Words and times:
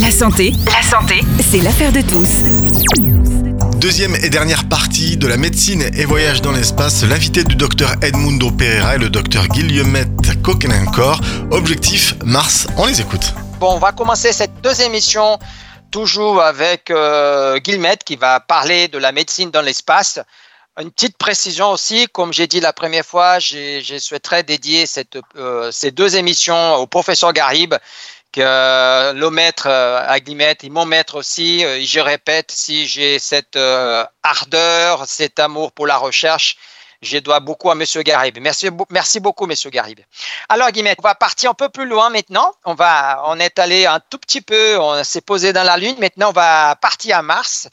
La 0.00 0.10
santé, 0.10 0.54
la 0.66 0.82
santé, 0.82 1.20
c'est 1.42 1.60
l'affaire 1.60 1.92
de 1.92 2.00
tous. 2.00 2.42
Deuxième 3.78 4.14
et 4.16 4.30
dernière 4.30 4.66
partie 4.66 5.18
de 5.18 5.26
la 5.26 5.36
médecine 5.36 5.82
et 5.82 6.06
voyage 6.06 6.40
dans 6.40 6.52
l'espace, 6.52 7.04
l'invité 7.04 7.44
du 7.44 7.56
docteur 7.56 7.92
Edmundo 8.00 8.50
Pereira 8.50 8.94
et 8.94 8.98
le 8.98 9.10
docteur 9.10 9.48
Guillemette 9.48 10.40
Coquenancor. 10.42 11.20
Objectif 11.50 12.14
Mars, 12.24 12.68
on 12.78 12.86
les 12.86 13.02
écoute. 13.02 13.34
Bon, 13.60 13.74
on 13.74 13.78
va 13.78 13.92
commencer 13.92 14.32
cette 14.32 14.62
deuxième 14.62 14.92
émission 14.92 15.38
toujours 15.90 16.40
avec 16.40 16.90
euh, 16.90 17.58
Guillemette 17.58 18.02
qui 18.02 18.16
va 18.16 18.40
parler 18.40 18.88
de 18.88 18.96
la 18.96 19.12
médecine 19.12 19.50
dans 19.50 19.62
l'espace. 19.62 20.20
Une 20.80 20.90
petite 20.90 21.18
précision 21.18 21.70
aussi, 21.70 22.08
comme 22.10 22.32
j'ai 22.32 22.46
dit 22.46 22.60
la 22.60 22.72
première 22.72 23.04
fois, 23.04 23.38
j'ai 23.40 23.82
souhaiterais 23.98 24.42
dédier 24.42 24.86
cette, 24.86 25.18
euh, 25.36 25.70
ces 25.70 25.90
deux 25.90 26.16
émissions 26.16 26.76
au 26.76 26.86
professeur 26.86 27.34
Garib 27.34 27.74
que 28.32 28.40
euh, 28.40 29.12
le 29.12 29.30
maître 29.30 29.66
euh, 29.68 30.02
Aglimette 30.06 30.64
et 30.64 30.70
mon 30.70 30.86
maître 30.86 31.16
aussi, 31.16 31.64
euh, 31.64 31.80
je 31.84 32.00
répète, 32.00 32.50
si 32.50 32.86
j'ai 32.86 33.18
cette 33.18 33.58
ardeur, 34.22 35.06
cet 35.06 35.38
amour 35.38 35.72
pour 35.72 35.86
la 35.86 35.98
recherche, 35.98 36.56
je 37.02 37.18
dois 37.18 37.40
beaucoup 37.40 37.70
à 37.70 37.74
Monsieur 37.74 38.02
Garib. 38.02 38.38
Merci, 38.40 38.70
beaucoup, 39.20 39.46
Monsieur 39.46 39.70
Garib. 39.70 39.98
Alors, 40.48 40.70
Guillemette, 40.70 40.98
on 41.00 41.02
va 41.02 41.16
partir 41.16 41.50
un 41.50 41.54
peu 41.54 41.68
plus 41.68 41.86
loin 41.86 42.10
maintenant. 42.10 42.54
On 42.64 42.74
va, 42.74 43.22
est 43.40 43.58
allé 43.58 43.86
un 43.86 44.00
tout 44.00 44.18
petit 44.18 44.40
peu, 44.40 44.78
on 44.78 45.02
s'est 45.02 45.20
posé 45.20 45.52
dans 45.52 45.64
la 45.64 45.76
Lune. 45.76 45.96
Maintenant, 45.98 46.30
on 46.30 46.32
va 46.32 46.76
partir 46.76 47.18
à 47.18 47.22
Mars. 47.22 47.68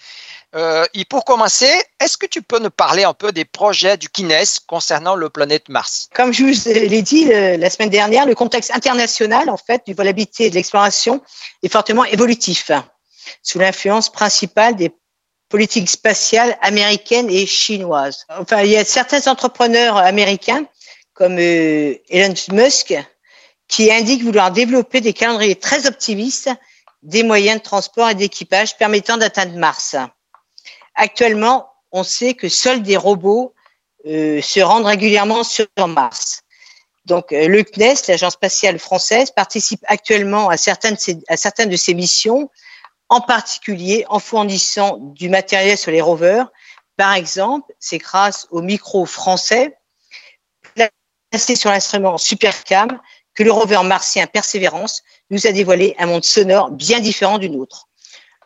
Euh, 0.55 0.83
et 0.95 1.05
pour 1.05 1.25
commencer, 1.25 1.69
est-ce 1.99 2.17
que 2.17 2.25
tu 2.25 2.41
peux 2.41 2.57
nous 2.57 2.71
parler 2.71 3.03
un 3.03 3.13
peu 3.13 3.31
des 3.31 3.45
projets 3.45 3.97
du 3.97 4.09
Kines 4.09 4.33
concernant 4.65 5.13
le 5.15 5.29
planète 5.29 5.69
Mars? 5.69 6.09
Comme 6.15 6.33
je 6.33 6.43
vous 6.43 6.69
l'ai 6.73 7.01
dit 7.03 7.25
la 7.25 7.69
semaine 7.69 7.91
dernière, 7.91 8.25
le 8.25 8.33
contexte 8.33 8.71
international 8.71 9.51
en 9.51 9.57
fait 9.57 9.83
du 9.85 9.93
vol 9.93 10.07
habité 10.07 10.45
et 10.45 10.49
de 10.49 10.55
l'exploration 10.55 11.21
est 11.61 11.69
fortement 11.69 12.03
évolutif, 12.03 12.71
sous 13.43 13.59
l'influence 13.59 14.11
principale 14.11 14.75
des 14.75 14.91
politiques 15.49 15.89
spatiales 15.89 16.57
américaines 16.61 17.29
et 17.29 17.45
chinoises. 17.45 18.25
Enfin, 18.29 18.61
il 18.61 18.71
y 18.71 18.77
a 18.77 18.85
certains 18.85 19.27
entrepreneurs 19.29 19.97
américains 19.97 20.65
comme 21.13 21.37
euh, 21.37 21.95
Elon 22.09 22.33
Musk 22.51 22.95
qui 23.67 23.91
indiquent 23.91 24.23
vouloir 24.23 24.51
développer 24.51 25.01
des 25.01 25.13
calendriers 25.13 25.55
très 25.55 25.85
optimistes 25.85 26.49
des 27.03 27.23
moyens 27.23 27.59
de 27.59 27.63
transport 27.63 28.09
et 28.09 28.15
d'équipage 28.15 28.77
permettant 28.77 29.17
d'atteindre 29.17 29.57
Mars. 29.57 29.95
Actuellement, 30.95 31.69
on 31.91 32.03
sait 32.03 32.33
que 32.33 32.49
seuls 32.49 32.83
des 32.83 32.97
robots 32.97 33.53
euh, 34.05 34.41
se 34.41 34.59
rendent 34.59 34.85
régulièrement 34.85 35.43
sur 35.43 35.67
Mars. 35.87 36.41
Donc, 37.05 37.31
euh, 37.31 37.47
le 37.47 37.63
CNES, 37.63 38.07
l'Agence 38.07 38.33
spatiale 38.33 38.79
française, 38.79 39.31
participe 39.31 39.83
actuellement 39.87 40.49
à 40.49 40.57
certaines, 40.57 40.95
de 40.95 41.23
à 41.27 41.37
certaines 41.37 41.69
de 41.69 41.77
ces 41.77 41.93
missions, 41.93 42.49
en 43.09 43.21
particulier 43.21 44.05
en 44.09 44.19
fournissant 44.19 44.97
du 44.97 45.29
matériel 45.29 45.77
sur 45.77 45.91
les 45.91 46.01
rovers. 46.01 46.47
Par 46.95 47.13
exemple, 47.13 47.73
c'est 47.79 47.97
grâce 47.97 48.47
au 48.51 48.61
micro 48.61 49.05
français 49.05 49.77
placé 51.31 51.55
sur 51.55 51.69
l'instrument 51.69 52.17
Supercam 52.17 52.99
que 53.35 53.43
le 53.43 53.51
rover 53.51 53.81
martien 53.83 54.27
Persévérance 54.27 55.03
nous 55.29 55.47
a 55.47 55.51
dévoilé 55.51 55.95
un 55.99 56.07
monde 56.07 56.25
sonore 56.25 56.71
bien 56.71 56.99
différent 56.99 57.37
du 57.37 57.49
nôtre. 57.49 57.89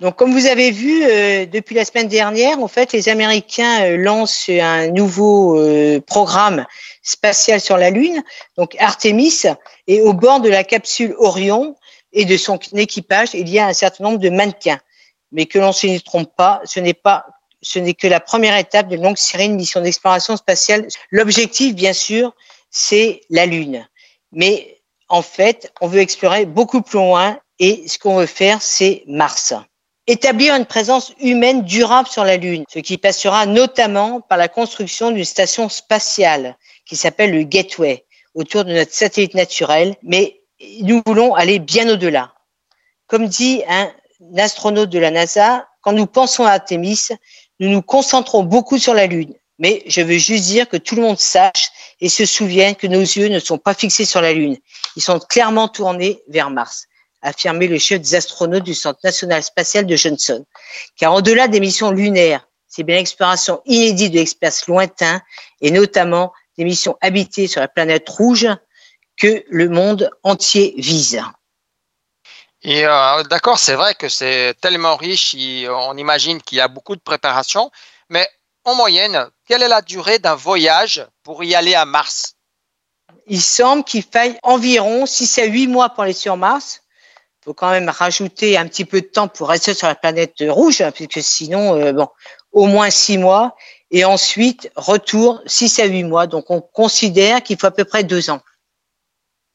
Donc, 0.01 0.15
comme 0.15 0.33
vous 0.33 0.47
avez 0.47 0.71
vu, 0.71 1.03
euh, 1.03 1.45
depuis 1.45 1.75
la 1.75 1.85
semaine 1.85 2.07
dernière, 2.07 2.59
en 2.59 2.67
fait, 2.67 2.93
les 2.93 3.09
Américains 3.09 3.85
euh, 3.85 3.97
lancent 3.97 4.49
un 4.49 4.87
nouveau 4.87 5.57
euh, 5.57 6.01
programme 6.01 6.65
spatial 7.03 7.61
sur 7.61 7.77
la 7.77 7.89
Lune, 7.89 8.23
donc 8.57 8.75
Artemis, 8.79 9.43
et 9.87 10.01
au 10.01 10.13
bord 10.13 10.41
de 10.41 10.49
la 10.49 10.63
capsule 10.63 11.15
Orion 11.19 11.75
et 12.13 12.25
de 12.25 12.37
son 12.37 12.57
équipage, 12.73 13.29
il 13.33 13.49
y 13.49 13.59
a 13.59 13.67
un 13.67 13.73
certain 13.73 14.03
nombre 14.03 14.19
de 14.19 14.29
mannequins. 14.29 14.79
Mais 15.31 15.45
que 15.45 15.59
l'on 15.59 15.67
ne 15.67 15.71
se 15.73 16.03
trompe 16.03 16.35
pas, 16.35 16.61
ce 16.63 16.79
n'est 16.79 16.93
pas 16.93 17.25
ce 17.65 17.79
n'est 17.79 17.93
que 17.93 18.07
la 18.07 18.19
première 18.19 18.57
étape 18.57 18.89
de 18.89 18.97
longue 18.97 19.17
série 19.17 19.47
de 19.47 19.53
missions 19.53 19.79
d'exploration 19.79 20.35
spatiale. 20.35 20.85
L'objectif, 21.11 21.73
bien 21.73 21.93
sûr, 21.93 22.35
c'est 22.69 23.21
la 23.29 23.45
Lune. 23.45 23.87
Mais 24.33 24.81
en 25.07 25.21
fait, 25.21 25.71
on 25.79 25.87
veut 25.87 26.01
explorer 26.01 26.45
beaucoup 26.45 26.81
plus 26.81 26.97
loin 26.97 27.39
et 27.59 27.87
ce 27.87 27.97
qu'on 27.97 28.17
veut 28.17 28.25
faire, 28.25 28.61
c'est 28.61 29.03
Mars 29.07 29.53
établir 30.07 30.55
une 30.55 30.65
présence 30.65 31.13
humaine 31.19 31.63
durable 31.63 32.07
sur 32.07 32.23
la 32.23 32.37
Lune, 32.37 32.65
ce 32.67 32.79
qui 32.79 32.97
passera 32.97 33.45
notamment 33.45 34.21
par 34.21 34.37
la 34.37 34.47
construction 34.47 35.11
d'une 35.11 35.23
station 35.23 35.69
spatiale 35.69 36.57
qui 36.85 36.95
s'appelle 36.95 37.31
le 37.31 37.43
Gateway 37.43 38.05
autour 38.35 38.65
de 38.65 38.73
notre 38.73 38.93
satellite 38.93 39.35
naturel, 39.35 39.95
mais 40.03 40.41
nous 40.81 41.01
voulons 41.05 41.35
aller 41.35 41.59
bien 41.59 41.89
au-delà. 41.89 42.33
Comme 43.07 43.27
dit 43.27 43.63
un 43.67 43.91
astronaute 44.37 44.89
de 44.89 44.99
la 44.99 45.11
NASA, 45.11 45.67
quand 45.81 45.93
nous 45.93 46.07
pensons 46.07 46.45
à 46.45 46.51
Artemis, 46.51 47.07
nous 47.59 47.69
nous 47.69 47.81
concentrons 47.81 48.43
beaucoup 48.43 48.77
sur 48.77 48.93
la 48.93 49.05
Lune. 49.05 49.33
Mais 49.59 49.83
je 49.85 50.01
veux 50.01 50.17
juste 50.17 50.45
dire 50.45 50.67
que 50.67 50.77
tout 50.77 50.95
le 50.95 51.01
monde 51.01 51.19
sache 51.19 51.69
et 52.01 52.09
se 52.09 52.25
souvienne 52.25 52.75
que 52.75 52.87
nos 52.87 53.01
yeux 53.01 53.27
ne 53.27 53.39
sont 53.39 53.57
pas 53.57 53.73
fixés 53.73 54.05
sur 54.05 54.21
la 54.21 54.33
Lune. 54.33 54.57
Ils 54.95 55.03
sont 55.03 55.19
clairement 55.19 55.67
tournés 55.67 56.21
vers 56.27 56.49
Mars 56.49 56.87
affirmé 57.23 57.67
le 57.67 57.79
chef 57.79 58.01
des 58.01 58.15
astronautes 58.15 58.63
du 58.63 58.75
Centre 58.75 58.99
national 59.03 59.41
spatial 59.41 59.85
de 59.85 59.95
Johnson. 59.95 60.45
Car 60.97 61.15
au-delà 61.15 61.47
des 61.47 61.59
missions 61.59 61.89
lunaires, 61.89 62.47
c'est 62.67 62.83
bien 62.83 62.97
l'exploration 62.97 63.61
inédite 63.65 64.11
de 64.11 64.17
l'espace 64.17 64.67
lointain 64.67 65.21
et 65.61 65.71
notamment 65.71 66.33
des 66.57 66.65
missions 66.65 66.97
habitées 67.01 67.47
sur 67.47 67.61
la 67.61 67.67
planète 67.67 68.07
rouge 68.09 68.47
que 69.17 69.43
le 69.49 69.69
monde 69.69 70.09
entier 70.23 70.73
vise. 70.77 71.21
Et 72.61 72.85
euh, 72.85 73.23
d'accord, 73.23 73.59
c'est 73.59 73.75
vrai 73.75 73.93
que 73.93 74.07
c'est 74.07 74.53
tellement 74.61 74.95
riche, 74.95 75.35
on 75.69 75.97
imagine 75.97 76.41
qu'il 76.41 76.57
y 76.57 76.61
a 76.61 76.67
beaucoup 76.67 76.95
de 76.95 77.01
préparation, 77.01 77.71
mais 78.09 78.27
en 78.63 78.75
moyenne, 78.75 79.29
quelle 79.47 79.63
est 79.63 79.67
la 79.67 79.81
durée 79.81 80.19
d'un 80.19 80.35
voyage 80.35 81.05
pour 81.23 81.43
y 81.43 81.55
aller 81.55 81.75
à 81.75 81.85
Mars? 81.85 82.35
Il 83.27 83.41
semble 83.41 83.83
qu'il 83.83 84.03
faille 84.03 84.37
environ 84.43 85.05
6 85.05 85.39
à 85.39 85.45
8 85.45 85.67
mois 85.67 85.89
pour 85.89 86.03
aller 86.03 86.13
sur 86.13 86.37
Mars, 86.37 86.83
faut 87.43 87.53
quand 87.53 87.71
même 87.71 87.89
rajouter 87.89 88.57
un 88.57 88.67
petit 88.67 88.85
peu 88.85 89.01
de 89.01 89.05
temps 89.05 89.27
pour 89.27 89.49
rester 89.49 89.73
sur 89.73 89.87
la 89.87 89.95
planète 89.95 90.35
rouge, 90.47 90.81
hein, 90.81 90.91
puisque 90.91 91.21
sinon, 91.21 91.75
euh, 91.75 91.91
bon, 91.91 92.07
au 92.51 92.67
moins 92.67 92.89
six 92.89 93.17
mois, 93.17 93.55
et 93.91 94.05
ensuite 94.05 94.71
retour 94.75 95.41
six 95.45 95.77
à 95.79 95.85
huit 95.85 96.03
mois. 96.03 96.25
Donc 96.25 96.49
on 96.49 96.61
considère 96.61 97.43
qu'il 97.43 97.57
faut 97.57 97.67
à 97.67 97.71
peu 97.71 97.83
près 97.83 98.03
deux 98.03 98.29
ans. 98.29 98.41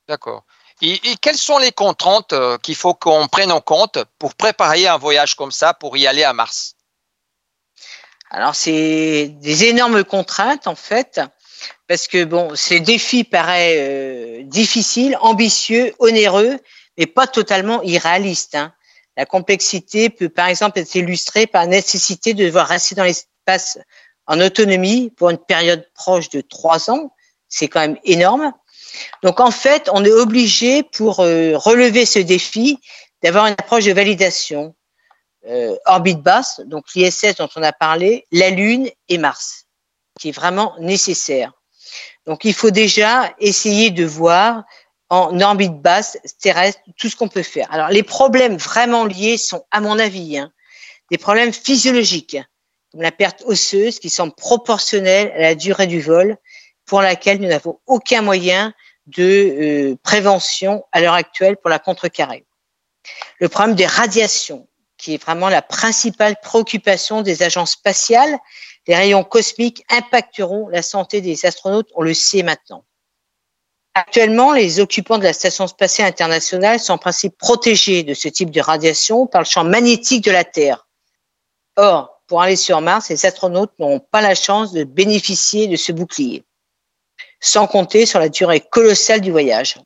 D'accord. 0.08 0.44
Et, 0.80 0.98
quelles 1.20 1.36
sont 1.36 1.58
les 1.58 1.72
contraintes 1.72 2.32
euh, 2.32 2.56
qu'il 2.58 2.76
faut 2.76 2.94
qu'on 2.94 3.28
prenne 3.28 3.52
en 3.52 3.60
compte 3.60 3.98
pour 4.18 4.34
préparer 4.34 4.86
un 4.86 4.96
voyage 4.96 5.34
comme 5.34 5.50
ça, 5.50 5.74
pour 5.74 5.96
y 5.96 6.06
aller 6.06 6.24
à 6.24 6.32
Mars? 6.32 6.76
Alors 8.30 8.54
c'est 8.54 9.28
des 9.28 9.64
énormes 9.64 10.04
contraintes 10.04 10.66
en 10.66 10.74
fait, 10.74 11.20
parce 11.88 12.06
que 12.06 12.24
bon, 12.24 12.54
ces 12.54 12.80
défis 12.80 13.24
paraissent 13.24 13.78
euh, 13.78 14.42
difficiles, 14.44 15.16
ambitieux, 15.20 15.94
onéreux, 15.98 16.58
mais 16.96 17.06
pas 17.06 17.26
totalement 17.26 17.82
irréaliste. 17.82 18.54
Hein. 18.54 18.72
La 19.16 19.26
complexité 19.26 20.10
peut 20.10 20.28
par 20.28 20.46
exemple 20.46 20.78
être 20.78 20.94
illustrée 20.94 21.46
par 21.46 21.62
la 21.62 21.68
nécessité 21.68 22.34
de 22.34 22.44
devoir 22.44 22.68
rester 22.68 22.94
dans 22.94 23.04
l'espace 23.04 23.78
en 24.26 24.40
autonomie 24.40 25.10
pour 25.10 25.30
une 25.30 25.38
période 25.38 25.88
proche 25.94 26.28
de 26.28 26.40
trois 26.40 26.90
ans. 26.90 27.12
C'est 27.48 27.68
quand 27.68 27.80
même 27.80 27.98
énorme. 28.04 28.52
Donc 29.22 29.40
en 29.40 29.50
fait, 29.50 29.88
on 29.92 30.04
est 30.04 30.12
obligé 30.12 30.82
pour 30.82 31.20
euh, 31.20 31.56
relever 31.56 32.06
ce 32.06 32.18
défi 32.18 32.78
d'avoir 33.22 33.46
une 33.46 33.54
approche 33.58 33.84
de 33.84 33.92
validation 33.92 34.74
euh, 35.46 35.76
orbite 35.86 36.20
basse, 36.20 36.60
donc 36.66 36.84
l'ISS 36.94 37.36
dont 37.36 37.48
on 37.56 37.62
a 37.62 37.72
parlé, 37.72 38.26
la 38.32 38.50
Lune 38.50 38.90
et 39.08 39.18
Mars, 39.18 39.66
qui 40.18 40.28
est 40.28 40.32
vraiment 40.32 40.74
nécessaire. 40.78 41.52
Donc 42.26 42.44
il 42.44 42.54
faut 42.54 42.70
déjà 42.70 43.34
essayer 43.38 43.90
de 43.90 44.04
voir 44.04 44.64
en 45.10 45.40
orbite 45.40 45.80
basse 45.80 46.18
terrestre, 46.40 46.80
tout 46.98 47.08
ce 47.08 47.16
qu'on 47.16 47.28
peut 47.28 47.42
faire. 47.42 47.72
Alors 47.72 47.88
les 47.88 48.02
problèmes 48.02 48.56
vraiment 48.56 49.04
liés 49.04 49.38
sont, 49.38 49.64
à 49.70 49.80
mon 49.80 49.98
avis, 49.98 50.38
hein, 50.38 50.52
des 51.10 51.18
problèmes 51.18 51.52
physiologiques, 51.52 52.36
comme 52.92 53.02
la 53.02 53.12
perte 53.12 53.42
osseuse 53.46 53.98
qui 53.98 54.10
semble 54.10 54.34
proportionnelle 54.34 55.32
à 55.34 55.40
la 55.40 55.54
durée 55.54 55.86
du 55.86 56.00
vol, 56.00 56.36
pour 56.84 57.00
laquelle 57.00 57.40
nous 57.40 57.48
n'avons 57.48 57.78
aucun 57.86 58.22
moyen 58.22 58.74
de 59.08 59.22
euh, 59.92 59.96
prévention 60.02 60.84
à 60.92 61.00
l'heure 61.00 61.14
actuelle 61.14 61.56
pour 61.56 61.70
la 61.70 61.78
contrecarrer. 61.78 62.44
Le 63.40 63.48
problème 63.48 63.74
des 63.74 63.86
radiations, 63.86 64.68
qui 64.98 65.14
est 65.14 65.22
vraiment 65.22 65.48
la 65.48 65.62
principale 65.62 66.36
préoccupation 66.42 67.22
des 67.22 67.42
agences 67.42 67.72
spatiales. 67.72 68.36
Les 68.86 68.96
rayons 68.96 69.24
cosmiques 69.24 69.84
impacteront 69.88 70.68
la 70.68 70.82
santé 70.82 71.20
des 71.20 71.46
astronautes, 71.46 71.88
on 71.94 72.02
le 72.02 72.14
sait 72.14 72.42
maintenant. 72.42 72.84
Actuellement, 73.94 74.52
les 74.52 74.80
occupants 74.80 75.18
de 75.18 75.24
la 75.24 75.32
Station 75.32 75.66
spatiale 75.66 76.08
internationale 76.08 76.78
sont 76.78 76.92
en 76.92 76.98
principe 76.98 77.36
protégés 77.36 78.02
de 78.02 78.14
ce 78.14 78.28
type 78.28 78.50
de 78.50 78.60
radiation 78.60 79.26
par 79.26 79.40
le 79.40 79.46
champ 79.46 79.64
magnétique 79.64 80.24
de 80.24 80.30
la 80.30 80.44
Terre. 80.44 80.86
Or, 81.76 82.22
pour 82.26 82.42
aller 82.42 82.56
sur 82.56 82.80
Mars, 82.80 83.08
les 83.08 83.26
astronautes 83.26 83.72
n'auront 83.78 84.00
pas 84.00 84.20
la 84.20 84.34
chance 84.34 84.72
de 84.72 84.84
bénéficier 84.84 85.66
de 85.66 85.76
ce 85.76 85.92
bouclier, 85.92 86.44
sans 87.40 87.66
compter 87.66 88.06
sur 88.06 88.18
la 88.18 88.28
durée 88.28 88.60
colossale 88.60 89.20
du 89.20 89.30
voyage. 89.30 89.76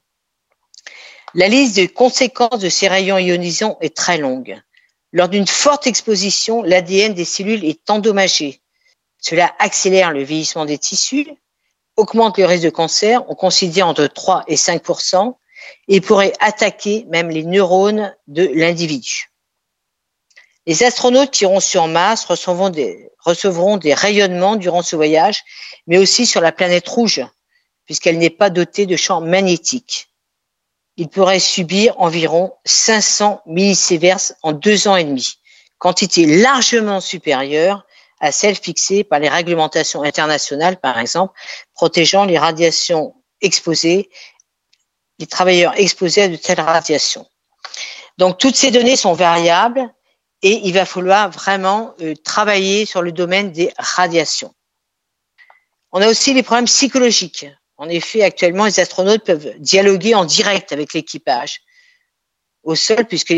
La 1.35 1.49
liste 1.49 1.77
des 1.77 1.89
conséquences 1.89 2.61
de 2.61 2.69
ces 2.69 2.89
rayons 2.89 3.19
ionisants 3.19 3.79
est 3.81 3.97
très 3.97 4.19
longue. 4.19 4.61
Lors 5.13 5.29
d'une 5.29 5.47
forte 5.47 5.87
exposition, 5.87 6.63
l'ADN 6.63 7.15
des 7.15 7.25
cellules 7.25 7.65
est 7.65 7.89
endommagé. 7.91 8.61
Cela 9.19 9.55
accélère 9.59 10.13
le 10.13 10.23
vieillissement 10.23 10.65
des 10.65 10.79
tissus, 10.79 11.29
augmente 11.97 12.39
le 12.39 12.47
risque 12.47 12.65
de 12.65 12.71
cancer, 12.71 13.23
on 13.29 13.35
considère 13.35 13.87
entre 13.87 14.07
3 14.07 14.45
et 14.49 14.57
5% 14.57 15.35
et 15.89 16.01
pourrait 16.01 16.33
attaquer 16.41 17.07
même 17.09 17.31
les 17.31 17.45
neurones 17.45 18.15
de 18.27 18.47
l'individu. 18.55 19.31
Les 20.67 20.85
astronautes 20.85 21.31
qui 21.31 21.45
iront 21.45 21.61
sur 21.61 21.89
Mars 21.89 22.25
recevront 22.25 22.71
des, 22.71 23.11
recevront 23.19 23.77
des 23.77 23.95
rayonnements 23.95 24.57
durant 24.57 24.83
ce 24.83 24.97
voyage, 24.97 25.43
mais 25.87 25.99
aussi 25.99 26.27
sur 26.27 26.41
la 26.41 26.53
planète 26.53 26.89
rouge, 26.89 27.21
puisqu'elle 27.87 28.19
n'est 28.19 28.31
pas 28.31 28.51
dotée 28.51 28.87
de 28.87 28.97
champs 28.97 29.21
magnétiques. 29.21 30.09
Ils 30.97 31.09
pourraient 31.09 31.41
subir 31.41 31.99
environ 32.01 32.55
500 32.65 33.43
millisieverts 33.47 34.33
en 34.43 34.53
deux 34.53 34.89
ans 34.89 34.97
et 34.97 35.05
demi, 35.05 35.39
quantité 35.79 36.27
largement 36.27 37.01
supérieure 37.01 37.85
à 38.21 38.31
celle 38.31 38.55
fixée 38.55 39.03
par 39.03 39.19
les 39.19 39.29
réglementations 39.29 40.03
internationales, 40.03 40.79
par 40.79 40.99
exemple, 40.99 41.35
protégeant 41.75 42.25
les 42.25 42.39
radiations 42.39 43.15
exposées, 43.41 44.11
les 45.19 45.27
travailleurs 45.27 45.75
exposés 45.77 46.23
à 46.23 46.29
de 46.29 46.37
telles 46.37 46.61
radiations. 46.61 47.27
Donc, 48.19 48.39
toutes 48.39 48.55
ces 48.55 48.71
données 48.71 48.97
sont 48.97 49.15
variables 49.15 49.93
et 50.43 50.61
il 50.65 50.73
va 50.75 50.85
falloir 50.85 51.31
vraiment 51.31 51.95
euh, 52.01 52.15
travailler 52.25 52.85
sur 52.87 53.03
le 53.03 53.13
domaine 53.13 53.53
des 53.53 53.73
radiations. 53.79 54.55
On 55.93 56.01
a 56.01 56.09
aussi 56.09 56.35
les 56.35 56.43
problèmes 56.43 56.67
psychologiques. 56.67 57.47
En 57.83 57.89
effet, 57.89 58.23
actuellement, 58.23 58.67
les 58.67 58.79
astronautes 58.79 59.25
peuvent 59.25 59.59
dialoguer 59.59 60.15
en 60.15 60.25
direct 60.25 60.71
avec 60.71 60.93
l'équipage 60.93 61.63
au 62.63 62.77
sol, 62.77 63.07
puisque 63.07 63.35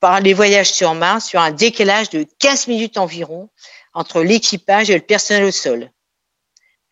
par 0.00 0.20
les 0.20 0.34
voyages 0.34 0.70
sur 0.70 0.92
Mars, 0.92 1.24
sur 1.24 1.40
un 1.40 1.50
décalage 1.50 2.10
de 2.10 2.26
15 2.40 2.66
minutes 2.66 2.98
environ 2.98 3.48
entre 3.94 4.22
l'équipage 4.22 4.90
et 4.90 4.94
le 4.96 5.00
personnel 5.00 5.44
au 5.44 5.50
sol. 5.50 5.90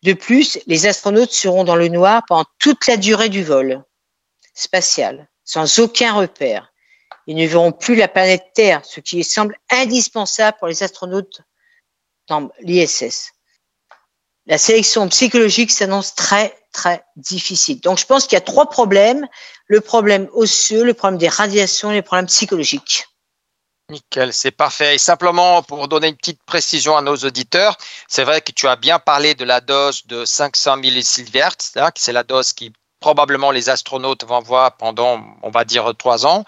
De 0.01 0.13
plus, 0.13 0.57
les 0.65 0.87
astronautes 0.87 1.31
seront 1.31 1.63
dans 1.63 1.75
le 1.75 1.89
noir 1.89 2.23
pendant 2.27 2.49
toute 2.57 2.87
la 2.87 2.97
durée 2.97 3.29
du 3.29 3.43
vol 3.43 3.83
spatial, 4.55 5.29
sans 5.43 5.77
aucun 5.77 6.13
repère. 6.13 6.73
Ils 7.27 7.35
ne 7.35 7.45
verront 7.45 7.71
plus 7.71 7.97
la 7.97 8.07
planète 8.07 8.47
Terre, 8.55 8.83
ce 8.83 8.99
qui 8.99 9.23
semble 9.23 9.55
indispensable 9.69 10.57
pour 10.57 10.67
les 10.67 10.81
astronautes 10.81 11.41
dans 12.27 12.49
l'ISS. 12.61 13.33
La 14.49 14.57
sélection 14.57 15.07
psychologique 15.09 15.69
s'annonce 15.69 16.15
très, 16.15 16.57
très 16.73 17.03
difficile. 17.15 17.79
Donc, 17.81 17.99
je 17.99 18.05
pense 18.07 18.23
qu'il 18.23 18.33
y 18.33 18.37
a 18.37 18.41
trois 18.41 18.67
problèmes. 18.67 19.27
Le 19.67 19.79
problème 19.79 20.27
osseux, 20.33 20.83
le 20.83 20.95
problème 20.95 21.19
des 21.19 21.27
radiations 21.27 21.91
et 21.91 21.97
le 21.97 22.01
problème 22.01 22.25
psychologique. 22.25 23.05
Nickel, 23.91 24.33
c'est 24.33 24.49
parfait. 24.49 24.95
Et 24.95 24.97
simplement 24.97 25.61
pour 25.61 25.87
donner 25.87 26.07
une 26.07 26.15
petite 26.15 26.41
précision 26.43 26.97
à 26.97 27.03
nos 27.03 27.15
auditeurs, 27.15 27.77
c'est 28.07 28.23
vrai 28.23 28.41
que 28.41 28.51
tu 28.51 28.67
as 28.67 28.75
bien 28.75 28.97
parlé 28.97 29.35
de 29.35 29.45
la 29.45 29.61
dose 29.61 30.07
de 30.07 30.25
500 30.25 30.77
millisieverts, 30.77 31.55
hein, 31.75 31.91
c'est 31.95 32.11
la 32.11 32.23
dose 32.23 32.51
qui 32.53 32.73
probablement 32.99 33.51
les 33.51 33.69
astronautes 33.69 34.25
vont 34.25 34.41
voir 34.41 34.77
pendant, 34.77 35.23
on 35.43 35.51
va 35.51 35.63
dire, 35.63 35.93
trois 35.97 36.25
ans, 36.25 36.43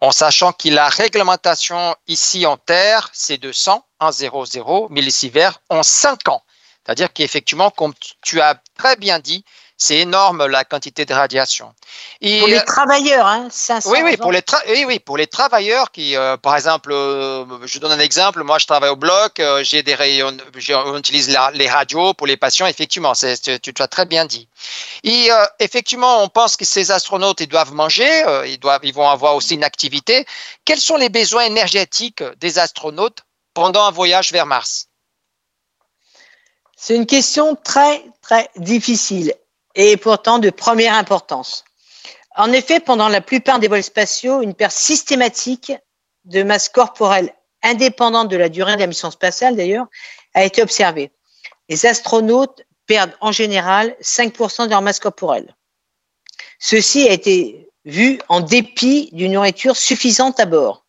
en 0.00 0.12
sachant 0.12 0.52
que 0.52 0.68
la 0.68 0.88
réglementation 0.88 1.96
ici 2.06 2.46
en 2.46 2.58
Terre, 2.58 3.10
c'est 3.12 3.38
de 3.38 3.50
100, 3.50 3.82
1,00 4.00 4.92
millisieverts 4.92 5.60
en 5.68 5.82
cinq 5.82 6.28
ans. 6.28 6.42
C'est-à-dire 6.86 7.12
qu'effectivement, 7.12 7.70
comme 7.70 7.94
tu 8.22 8.40
as 8.40 8.60
très 8.78 8.94
bien 8.94 9.18
dit, 9.18 9.44
c'est 9.76 9.98
énorme 9.98 10.46
la 10.46 10.64
quantité 10.64 11.04
de 11.04 11.12
radiation. 11.12 11.74
pour 12.20 12.48
les 12.48 12.64
travailleurs, 12.64 13.26
hein, 13.26 13.48
500 13.50 13.90
oui, 13.90 13.98
oui, 14.04 14.16
pour 14.16 14.32
les 14.32 14.40
oui, 14.68 14.84
oui, 14.86 14.98
pour 15.00 15.18
les 15.18 15.26
travailleurs 15.26 15.90
qui, 15.90 16.16
euh, 16.16 16.36
par 16.36 16.56
exemple, 16.56 16.92
euh, 16.92 17.44
je 17.66 17.78
donne 17.78 17.92
un 17.92 17.98
exemple. 17.98 18.42
Moi, 18.42 18.58
je 18.58 18.66
travaille 18.66 18.88
au 18.88 18.96
bloc, 18.96 19.38
euh, 19.38 19.62
j'ai 19.64 19.82
des 19.82 19.94
rayons, 19.94 20.34
on 20.70 20.96
utilise 20.96 21.36
les 21.52 21.68
radios 21.68 22.14
pour 22.14 22.26
les 22.26 22.36
patients. 22.36 22.66
Effectivement, 22.66 23.12
tu, 23.12 23.60
tu 23.60 23.82
as 23.82 23.88
très 23.88 24.06
bien 24.06 24.24
dit. 24.24 24.48
Et 25.02 25.28
effectivement, 25.58 26.22
on 26.22 26.28
pense 26.28 26.56
que 26.56 26.64
ces 26.64 26.90
astronautes, 26.90 27.40
ils 27.40 27.48
doivent 27.48 27.72
manger, 27.72 28.24
ils 28.46 28.58
doivent, 28.58 28.80
ils 28.82 28.94
vont 28.94 29.08
avoir 29.08 29.34
aussi 29.34 29.54
une 29.54 29.64
activité. 29.64 30.24
Quels 30.64 30.80
sont 30.80 30.96
les 30.96 31.10
besoins 31.10 31.44
énergétiques 31.44 32.22
des 32.38 32.58
astronautes 32.58 33.18
pendant 33.52 33.84
un 33.84 33.90
voyage 33.90 34.32
vers 34.32 34.46
Mars? 34.46 34.85
C'est 36.76 36.94
une 36.94 37.06
question 37.06 37.56
très, 37.56 38.04
très 38.20 38.50
difficile 38.56 39.34
et 39.74 39.96
pourtant 39.96 40.38
de 40.38 40.50
première 40.50 40.94
importance. 40.94 41.64
En 42.36 42.52
effet, 42.52 42.80
pendant 42.80 43.08
la 43.08 43.22
plupart 43.22 43.58
des 43.58 43.68
vols 43.68 43.82
spatiaux, 43.82 44.42
une 44.42 44.54
perte 44.54 44.76
systématique 44.76 45.72
de 46.24 46.42
masse 46.42 46.68
corporelle 46.68 47.32
indépendante 47.62 48.28
de 48.28 48.36
la 48.36 48.50
durée 48.50 48.76
de 48.76 48.80
la 48.80 48.86
mission 48.86 49.10
spatiale, 49.10 49.56
d'ailleurs, 49.56 49.86
a 50.34 50.44
été 50.44 50.62
observée. 50.62 51.10
Les 51.68 51.86
astronautes 51.86 52.62
perdent 52.86 53.16
en 53.20 53.32
général 53.32 53.96
5% 54.02 54.66
de 54.66 54.70
leur 54.70 54.82
masse 54.82 55.00
corporelle. 55.00 55.56
Ceci 56.58 57.08
a 57.08 57.12
été 57.12 57.70
vu 57.84 58.20
en 58.28 58.40
dépit 58.40 59.08
d'une 59.12 59.32
nourriture 59.32 59.76
suffisante 59.76 60.38
à 60.38 60.46
bord. 60.46 60.84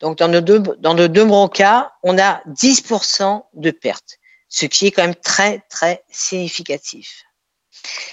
Donc, 0.00 0.18
dans 0.18 0.28
nos 0.28 0.40
deux, 0.40 1.48
cas, 1.48 1.92
on 2.02 2.18
a 2.18 2.42
10% 2.48 3.42
de 3.54 3.70
perte, 3.70 4.18
ce 4.52 4.66
qui 4.66 4.86
est 4.86 4.90
quand 4.90 5.02
même 5.02 5.14
très, 5.14 5.60
très 5.70 6.04
significatif. 6.10 7.24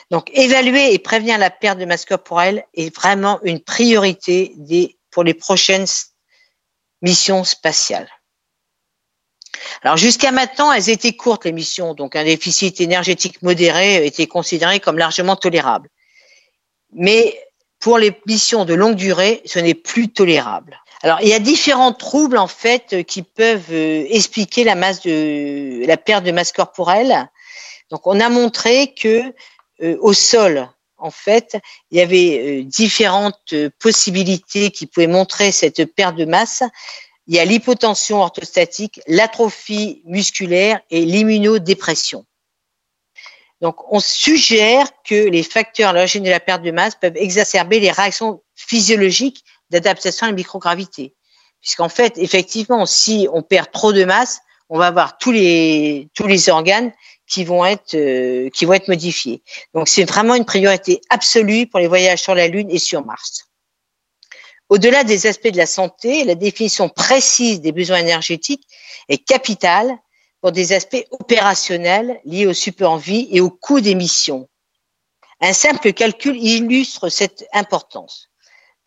Donc, 0.09 0.31
évaluer 0.33 0.93
et 0.93 0.99
prévenir 0.99 1.37
la 1.37 1.49
perte 1.49 1.77
de 1.77 1.85
masse 1.85 2.05
corporelle 2.05 2.65
est 2.73 2.95
vraiment 2.95 3.39
une 3.43 3.59
priorité 3.59 4.55
pour 5.11 5.23
les 5.23 5.33
prochaines 5.33 5.85
missions 7.01 7.43
spatiales. 7.43 8.09
Alors, 9.83 9.97
jusqu'à 9.97 10.31
maintenant, 10.31 10.71
elles 10.71 10.89
étaient 10.89 11.15
courtes, 11.15 11.43
les 11.43 11.51
missions, 11.51 11.93
donc 11.93 12.15
un 12.15 12.23
déficit 12.23 12.79
énergétique 12.79 13.41
modéré 13.41 14.05
était 14.05 14.27
considéré 14.27 14.79
comme 14.79 14.97
largement 14.97 15.35
tolérable. 15.35 15.89
Mais 16.93 17.37
pour 17.79 17.97
les 17.97 18.17
missions 18.25 18.63
de 18.63 18.73
longue 18.73 18.95
durée, 18.95 19.41
ce 19.45 19.59
n'est 19.59 19.75
plus 19.75 20.07
tolérable. 20.07 20.79
Alors, 21.01 21.19
il 21.21 21.29
y 21.29 21.33
a 21.33 21.39
différents 21.39 21.93
troubles, 21.93 22.37
en 22.37 22.47
fait, 22.47 23.03
qui 23.05 23.23
peuvent 23.23 23.71
euh, 23.71 24.05
expliquer 24.09 24.63
la 24.63 24.75
masse 24.75 25.01
de, 25.01 25.85
la 25.85 25.97
perte 25.97 26.25
de 26.25 26.31
masse 26.31 26.51
corporelle. 26.51 27.29
Donc, 27.89 28.05
on 28.05 28.19
a 28.19 28.29
montré 28.29 28.93
que 28.93 29.33
euh, 29.81 29.97
au 30.01 30.13
sol, 30.13 30.69
en 30.99 31.11
fait, 31.11 31.57
il 31.91 31.97
y 31.97 32.01
avait 32.01 32.61
euh, 32.61 32.63
différentes 32.63 33.53
euh, 33.53 33.69
possibilités 33.79 34.71
qui 34.71 34.85
pouvaient 34.85 35.07
montrer 35.07 35.51
cette 35.51 35.85
perte 35.85 36.15
de 36.15 36.25
masse. 36.25 36.63
Il 37.27 37.35
y 37.35 37.39
a 37.39 37.45
l'hypotension 37.45 38.21
orthostatique, 38.21 38.99
l'atrophie 39.07 40.01
musculaire 40.05 40.81
et 40.89 41.05
l'immunodépression. 41.05 42.25
Donc, 43.61 43.91
on 43.91 43.99
suggère 43.99 44.87
que 45.03 45.27
les 45.27 45.43
facteurs 45.43 45.89
à 45.89 45.93
l'origine 45.93 46.23
de 46.23 46.29
la 46.29 46.39
perte 46.39 46.63
de 46.63 46.71
masse 46.71 46.95
peuvent 46.95 47.17
exacerber 47.17 47.79
les 47.79 47.91
réactions 47.91 48.41
physiologiques 48.55 49.43
d'adaptation 49.69 50.25
à 50.27 50.29
la 50.29 50.35
microgravité. 50.35 51.15
Puisqu'en 51.61 51.89
fait, 51.89 52.17
effectivement, 52.17 52.85
si 52.85 53.27
on 53.33 53.41
perd 53.41 53.71
trop 53.71 53.91
de 53.91 54.05
masse, 54.05 54.39
on 54.69 54.77
va 54.77 54.87
avoir 54.87 55.17
tous 55.17 55.31
les, 55.31 56.07
tous 56.13 56.27
les 56.27 56.49
organes 56.49 56.91
qui 57.27 57.43
vont 57.43 57.65
être 57.65 57.95
euh, 57.95 58.49
qui 58.49 58.65
vont 58.65 58.73
être 58.73 58.87
modifiés. 58.87 59.43
Donc 59.73 59.87
c'est 59.87 60.05
vraiment 60.05 60.35
une 60.35 60.45
priorité 60.45 61.01
absolue 61.09 61.67
pour 61.67 61.79
les 61.79 61.87
voyages 61.87 62.21
sur 62.21 62.35
la 62.35 62.47
Lune 62.47 62.69
et 62.69 62.79
sur 62.79 63.05
Mars. 63.05 63.45
Au-delà 64.69 65.03
des 65.03 65.25
aspects 65.25 65.47
de 65.47 65.57
la 65.57 65.65
santé, 65.65 66.23
la 66.23 66.35
définition 66.35 66.89
précise 66.89 67.61
des 67.61 67.71
besoins 67.71 67.97
énergétiques 67.97 68.67
est 69.09 69.17
capitale 69.17 69.91
pour 70.41 70.51
des 70.51 70.73
aspects 70.73 71.05
opérationnels 71.11 72.21
liés 72.23 72.45
au 72.45 72.53
support 72.53 72.93
en 72.93 72.97
vie 72.97 73.27
et 73.31 73.41
au 73.41 73.49
coût 73.49 73.81
des 73.81 73.95
missions. 73.95 74.47
Un 75.41 75.53
simple 75.53 75.93
calcul 75.93 76.37
illustre 76.37 77.09
cette 77.09 77.45
importance. 77.53 78.28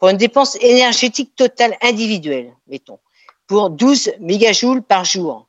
Pour 0.03 0.09
une 0.09 0.17
dépense 0.17 0.57
énergétique 0.61 1.37
totale 1.37 1.77
individuelle, 1.81 2.57
mettons, 2.67 2.99
pour 3.47 3.71
12 3.71 4.15
mégajoules 4.19 4.83
par 4.83 5.05
jour, 5.05 5.49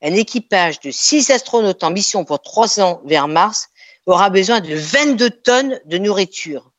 un 0.00 0.14
équipage 0.14 0.80
de 0.80 0.90
six 0.90 1.28
astronautes 1.28 1.84
en 1.84 1.90
mission 1.90 2.24
pour 2.24 2.40
trois 2.40 2.80
ans 2.80 3.02
vers 3.04 3.28
Mars 3.28 3.68
aura 4.06 4.30
besoin 4.30 4.60
de 4.60 4.74
22 4.74 5.28
tonnes 5.28 5.78
de 5.84 5.98
nourriture, 5.98 6.72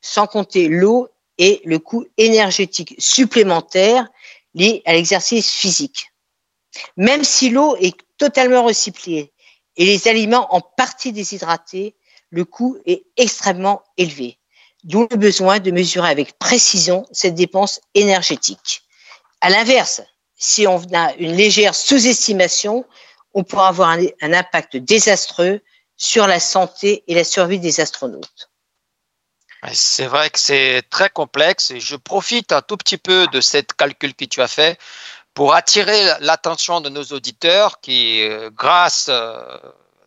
sans 0.00 0.28
compter 0.28 0.68
l'eau 0.68 1.08
et 1.38 1.60
le 1.64 1.80
coût 1.80 2.06
énergétique 2.18 2.94
supplémentaire 2.98 4.06
lié 4.54 4.80
à 4.86 4.92
l'exercice 4.92 5.50
physique. 5.50 6.12
Même 6.96 7.24
si 7.24 7.50
l'eau 7.50 7.74
est 7.80 7.96
totalement 8.16 8.62
recyclée 8.62 9.32
et 9.76 9.84
les 9.84 10.06
aliments 10.06 10.46
en 10.54 10.60
partie 10.60 11.10
déshydratés, 11.10 11.96
le 12.30 12.44
coût 12.44 12.78
est 12.86 13.02
extrêmement 13.16 13.82
élevé, 13.96 14.38
d'où 14.84 15.06
le 15.10 15.16
besoin 15.16 15.58
de 15.58 15.70
mesurer 15.70 16.10
avec 16.10 16.38
précision 16.38 17.06
cette 17.12 17.34
dépense 17.34 17.80
énergétique. 17.94 18.82
À 19.40 19.50
l'inverse, 19.50 20.02
si 20.36 20.66
on 20.66 20.82
a 20.94 21.14
une 21.14 21.34
légère 21.34 21.74
sous-estimation, 21.74 22.84
on 23.34 23.44
pourra 23.44 23.68
avoir 23.68 23.90
un, 23.90 24.32
impact 24.32 24.76
désastreux 24.76 25.60
sur 25.96 26.26
la 26.26 26.40
santé 26.40 27.04
et 27.06 27.14
la 27.14 27.24
survie 27.24 27.60
des 27.60 27.80
astronautes. 27.80 28.50
C'est 29.72 30.06
vrai 30.06 30.30
que 30.30 30.38
c'est 30.38 30.82
très 30.88 31.10
complexe 31.10 31.70
et 31.70 31.80
je 31.80 31.96
profite 31.96 32.52
un 32.52 32.62
tout 32.62 32.78
petit 32.78 32.96
peu 32.96 33.26
de 33.26 33.42
cette 33.42 33.74
calcul 33.74 34.14
que 34.14 34.24
tu 34.24 34.40
as 34.40 34.48
fait 34.48 34.78
pour 35.34 35.54
attirer 35.54 36.02
l'attention 36.20 36.80
de 36.80 36.88
nos 36.88 37.04
auditeurs 37.04 37.80
qui, 37.80 38.22
euh, 38.22 38.50
grâce, 38.50 39.06
euh, 39.10 39.58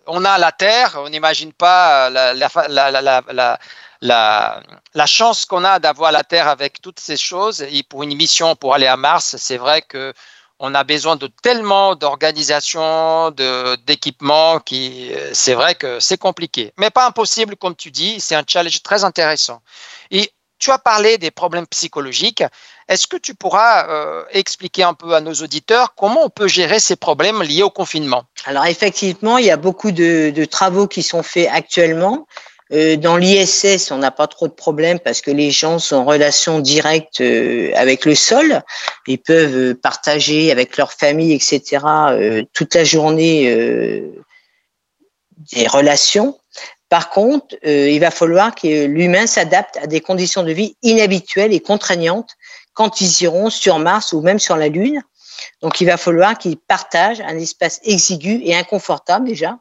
on 0.07 0.25
a 0.25 0.37
la 0.37 0.51
Terre, 0.51 0.95
on 0.97 1.09
n'imagine 1.09 1.53
pas 1.53 2.09
la, 2.09 2.33
la, 4.01 5.05
chance 5.05 5.45
qu'on 5.45 5.63
a 5.63 5.79
d'avoir 5.79 6.11
la 6.11 6.23
Terre 6.23 6.47
avec 6.47 6.81
toutes 6.81 6.99
ces 6.99 7.17
choses. 7.17 7.61
Et 7.61 7.83
pour 7.83 8.03
une 8.03 8.15
mission, 8.15 8.55
pour 8.55 8.73
aller 8.73 8.87
à 8.87 8.97
Mars, 8.97 9.35
c'est 9.37 9.57
vrai 9.57 9.81
que 9.81 10.13
on 10.59 10.75
a 10.75 10.83
besoin 10.83 11.15
de 11.15 11.27
tellement 11.27 11.95
d'organisations, 11.95 13.31
d'équipements 13.31 14.59
qui, 14.59 15.11
c'est 15.33 15.55
vrai 15.55 15.75
que 15.75 15.99
c'est 15.99 16.17
compliqué, 16.17 16.73
mais 16.77 16.89
pas 16.89 17.05
impossible 17.05 17.55
comme 17.57 17.75
tu 17.75 17.91
dis. 17.91 18.19
C'est 18.19 18.35
un 18.35 18.43
challenge 18.47 18.81
très 18.81 19.03
intéressant. 19.03 19.61
Et 20.11 20.31
tu 20.59 20.71
as 20.71 20.77
parlé 20.77 21.17
des 21.17 21.31
problèmes 21.31 21.67
psychologiques. 21.67 22.43
Est-ce 22.89 23.07
que 23.07 23.17
tu 23.17 23.33
pourras 23.33 23.87
euh, 23.89 24.23
expliquer 24.31 24.83
un 24.83 24.93
peu 24.93 25.13
à 25.13 25.21
nos 25.21 25.33
auditeurs 25.33 25.95
comment 25.95 26.25
on 26.25 26.29
peut 26.29 26.47
gérer 26.47 26.79
ces 26.79 26.95
problèmes 26.95 27.41
liés 27.41 27.63
au 27.63 27.69
confinement? 27.69 28.23
Alors 28.45 28.65
effectivement, 28.65 29.37
il 29.37 29.45
y 29.45 29.51
a 29.51 29.57
beaucoup 29.57 29.91
de, 29.91 30.45
travaux 30.45 30.87
qui 30.87 31.03
sont 31.03 31.23
faits 31.23 31.49
actuellement 31.51 32.27
euh, 32.71 32.97
dans 32.97 33.17
l'ISS, 33.17 33.91
on 33.91 33.97
n'a 33.97 34.11
pas 34.11 34.27
trop 34.27 34.47
de 34.47 34.53
problèmes 34.53 34.99
parce 34.99 35.21
que 35.21 35.31
les 35.31 35.51
gens 35.51 35.79
sont 35.79 35.97
en 35.97 36.05
relation 36.05 36.59
directe 36.59 37.21
euh, 37.21 37.71
avec 37.75 38.05
le 38.05 38.15
sol. 38.15 38.61
Ils 39.07 39.19
peuvent 39.19 39.75
partager 39.75 40.51
avec 40.51 40.77
leur 40.77 40.91
famille, 40.93 41.33
etc., 41.33 41.83
toute 42.53 42.73
la 42.73 42.83
journée 42.83 44.01
des 45.53 45.67
relations. 45.67 46.39
Par 46.89 47.09
contre, 47.09 47.55
il 47.63 47.99
va 47.99 48.11
falloir 48.11 48.55
que 48.55 48.85
l'humain 48.85 49.27
s'adapte 49.27 49.77
à 49.77 49.87
des 49.87 49.99
conditions 49.99 50.43
de 50.43 50.51
vie 50.51 50.75
inhabituelles 50.83 51.53
et 51.53 51.59
contraignantes 51.59 52.35
quand 52.73 53.01
ils 53.01 53.21
iront 53.21 53.49
sur 53.49 53.79
Mars 53.79 54.13
ou 54.13 54.21
même 54.21 54.39
sur 54.39 54.57
la 54.57 54.67
Lune. 54.67 55.01
Donc, 55.61 55.81
il 55.81 55.85
va 55.85 55.97
falloir 55.97 56.37
qu'ils 56.37 56.57
partagent 56.57 57.21
un 57.21 57.37
espace 57.37 57.79
exigu 57.83 58.41
et 58.43 58.55
inconfortable 58.55 59.27
déjà. 59.27 59.57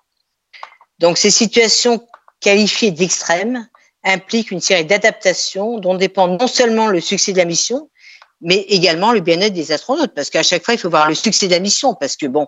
Donc, 0.98 1.18
ces 1.18 1.30
situations 1.30 2.06
qualifié 2.40 2.90
d'extrême 2.90 3.66
implique 4.04 4.50
une 4.50 4.60
série 4.60 4.84
d'adaptations 4.84 5.78
dont 5.78 5.94
dépend 5.94 6.28
non 6.28 6.46
seulement 6.46 6.88
le 6.88 7.00
succès 7.00 7.32
de 7.32 7.38
la 7.38 7.44
mission, 7.44 7.88
mais 8.40 8.56
également 8.56 9.12
le 9.12 9.20
bien-être 9.20 9.54
des 9.54 9.72
astronautes. 9.72 10.14
Parce 10.14 10.28
qu'à 10.28 10.42
chaque 10.42 10.64
fois, 10.64 10.74
il 10.74 10.78
faut 10.78 10.90
voir 10.90 11.08
le 11.08 11.14
succès 11.14 11.46
de 11.46 11.52
la 11.52 11.60
mission, 11.60 11.94
parce 11.94 12.16
que 12.16 12.26
bon, 12.26 12.46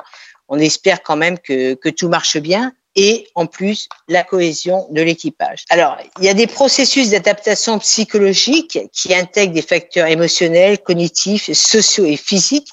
on 0.49 0.59
espère 0.59 1.02
quand 1.02 1.16
même 1.16 1.38
que, 1.38 1.75
que 1.75 1.88
tout 1.88 2.09
marche 2.09 2.37
bien 2.38 2.73
et 2.96 3.26
en 3.34 3.46
plus 3.46 3.88
la 4.08 4.22
cohésion 4.22 4.86
de 4.90 5.02
l'équipage. 5.02 5.64
Alors, 5.70 5.96
il 6.18 6.24
y 6.24 6.28
a 6.28 6.34
des 6.34 6.46
processus 6.46 7.10
d'adaptation 7.10 7.78
psychologique 7.78 8.78
qui 8.92 9.14
intègrent 9.14 9.54
des 9.54 9.62
facteurs 9.62 10.06
émotionnels, 10.06 10.78
cognitifs, 10.78 11.52
sociaux 11.52 12.04
et 12.04 12.16
physiques 12.16 12.68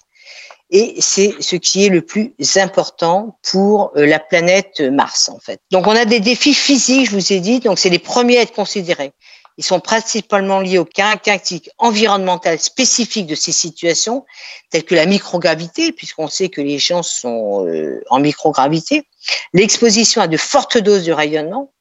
et 0.71 0.95
c'est 0.99 1.35
ce 1.41 1.57
qui 1.57 1.85
est 1.85 1.89
le 1.89 2.01
plus 2.01 2.33
important 2.55 3.37
pour 3.51 3.91
euh, 3.97 4.05
la 4.05 4.19
planète 4.19 4.79
Mars 4.79 5.27
en 5.27 5.37
fait. 5.37 5.59
Donc 5.69 5.85
on 5.85 5.91
a 5.91 6.05
des 6.05 6.21
défis 6.21 6.53
physiques, 6.53 7.09
je 7.09 7.15
vous 7.15 7.33
ai 7.33 7.41
dit, 7.41 7.59
donc 7.59 7.77
c'est 7.77 7.89
les 7.89 7.99
premiers 7.99 8.37
à 8.37 8.41
être 8.41 8.53
considérés. 8.53 9.11
Ils 9.57 9.65
sont 9.65 9.81
principalement 9.81 10.61
liés 10.61 10.77
aux 10.77 10.85
caractéristiques 10.85 11.69
environnementales 11.77 12.57
spécifiques 12.57 13.27
de 13.27 13.35
ces 13.35 13.51
situations, 13.51 14.25
telles 14.69 14.85
que 14.85 14.95
la 14.95 15.05
microgravité, 15.05 15.91
puisqu'on 15.91 16.29
sait 16.29 16.47
que 16.47 16.61
les 16.61 16.79
gens 16.79 17.03
sont 17.03 17.67
euh, 17.67 18.01
en 18.09 18.19
microgravité, 18.19 19.05
l'exposition 19.53 20.21
à 20.21 20.27
de 20.27 20.37
fortes 20.37 20.77
doses 20.77 21.05
de 21.05 21.11
rayonnement 21.11 21.73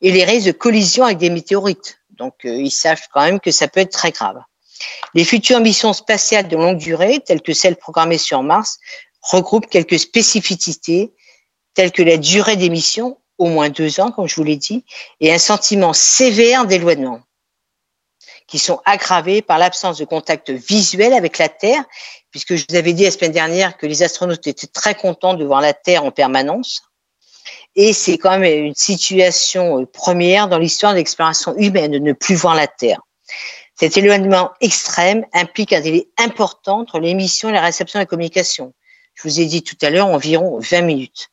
et 0.00 0.10
les 0.10 0.24
risques 0.24 0.46
de 0.46 0.52
collision 0.52 1.04
avec 1.04 1.18
des 1.18 1.30
météorites. 1.30 1.98
Donc 2.10 2.34
euh, 2.44 2.54
ils 2.54 2.70
savent 2.70 3.02
quand 3.12 3.22
même 3.22 3.40
que 3.40 3.50
ça 3.50 3.68
peut 3.68 3.80
être 3.80 3.92
très 3.92 4.10
grave. 4.10 4.40
Les 5.14 5.24
futures 5.24 5.60
missions 5.60 5.92
spatiales 5.92 6.48
de 6.48 6.56
longue 6.56 6.78
durée, 6.78 7.20
telles 7.20 7.42
que 7.42 7.52
celles 7.52 7.76
programmées 7.76 8.18
sur 8.18 8.42
Mars, 8.42 8.78
regroupent 9.22 9.68
quelques 9.68 9.98
spécificités, 9.98 11.12
telles 11.74 11.92
que 11.92 12.02
la 12.02 12.16
durée 12.16 12.56
des 12.56 12.70
missions, 12.70 13.18
au 13.38 13.46
moins 13.46 13.68
deux 13.68 14.00
ans, 14.00 14.10
comme 14.10 14.28
je 14.28 14.36
vous 14.36 14.44
l'ai 14.44 14.56
dit, 14.56 14.84
et 15.20 15.32
un 15.32 15.38
sentiment 15.38 15.92
sévère 15.92 16.66
d'éloignement, 16.66 17.20
qui 18.46 18.58
sont 18.58 18.80
aggravés 18.84 19.42
par 19.42 19.58
l'absence 19.58 19.98
de 19.98 20.04
contact 20.04 20.50
visuel 20.50 21.12
avec 21.12 21.38
la 21.38 21.48
Terre, 21.48 21.84
puisque 22.30 22.54
je 22.56 22.64
vous 22.68 22.76
avais 22.76 22.92
dit 22.92 23.04
la 23.04 23.10
semaine 23.10 23.32
dernière 23.32 23.76
que 23.76 23.86
les 23.86 24.02
astronautes 24.02 24.46
étaient 24.46 24.66
très 24.66 24.94
contents 24.94 25.34
de 25.34 25.44
voir 25.44 25.60
la 25.60 25.72
Terre 25.72 26.04
en 26.04 26.10
permanence. 26.10 26.82
Et 27.76 27.92
c'est 27.92 28.18
quand 28.18 28.38
même 28.38 28.64
une 28.64 28.74
situation 28.74 29.86
première 29.86 30.48
dans 30.48 30.58
l'histoire 30.58 30.92
de 30.92 30.98
l'exploration 30.98 31.56
humaine 31.56 31.92
de 31.92 31.98
ne 31.98 32.12
plus 32.12 32.34
voir 32.34 32.54
la 32.54 32.66
Terre. 32.66 33.00
Cet 33.78 33.96
éloignement 33.96 34.50
extrême 34.60 35.24
implique 35.32 35.72
un 35.72 35.80
délai 35.80 36.08
important 36.18 36.80
entre 36.80 36.98
l'émission 36.98 37.48
et 37.48 37.52
la 37.52 37.62
réception 37.62 37.98
de 37.98 38.02
la 38.02 38.06
communication. 38.06 38.74
Je 39.14 39.22
vous 39.22 39.40
ai 39.40 39.46
dit 39.46 39.62
tout 39.62 39.76
à 39.82 39.90
l'heure 39.90 40.08
environ 40.08 40.58
20 40.58 40.82
minutes, 40.82 41.28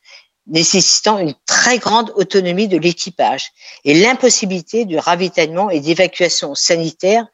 nécessitant 0.46 1.18
une 1.18 1.34
très 1.46 1.78
grande 1.78 2.12
autonomie 2.16 2.68
de 2.68 2.78
l'équipage 2.78 3.50
et 3.84 3.94
l'impossibilité 3.94 4.84
de 4.84 4.96
ravitaillement 4.96 5.70
et 5.70 5.80
d'évacuation 5.80 6.54
sanitaire 6.54 7.26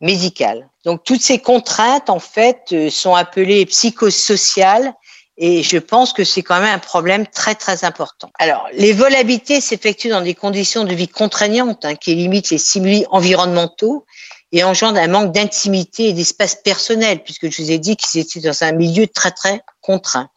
médicale. 0.00 0.68
Donc 0.84 1.04
toutes 1.04 1.22
ces 1.22 1.38
contraintes 1.38 2.10
en 2.10 2.18
fait 2.18 2.60
euh, 2.72 2.90
sont 2.90 3.14
appelées 3.14 3.66
psychosociales 3.66 4.94
et 5.38 5.62
je 5.62 5.76
pense 5.76 6.12
que 6.12 6.24
c'est 6.24 6.42
quand 6.42 6.60
même 6.60 6.74
un 6.74 6.78
problème 6.78 7.26
très 7.26 7.54
très 7.54 7.84
important. 7.84 8.30
Alors, 8.38 8.66
les 8.72 8.92
vols 8.92 9.14
habités 9.14 9.60
s'effectuent 9.60 10.08
dans 10.08 10.22
des 10.22 10.34
conditions 10.34 10.84
de 10.84 10.94
vie 10.94 11.08
contraignantes 11.08 11.84
hein, 11.84 11.94
qui 11.94 12.14
limitent 12.14 12.50
les 12.50 12.58
stimuli 12.58 13.04
environnementaux 13.10 14.06
et 14.52 14.64
engendre 14.64 14.98
un 14.98 15.08
manque 15.08 15.32
d'intimité 15.32 16.08
et 16.08 16.12
d'espace 16.14 16.54
personnel, 16.54 17.22
puisque 17.22 17.50
je 17.50 17.62
vous 17.62 17.70
ai 17.70 17.78
dit 17.78 17.96
qu'ils 17.96 18.20
étaient 18.20 18.40
dans 18.40 18.62
un 18.62 18.72
milieu 18.72 19.06
très, 19.06 19.30
très 19.30 19.60
contraint. 19.82 20.30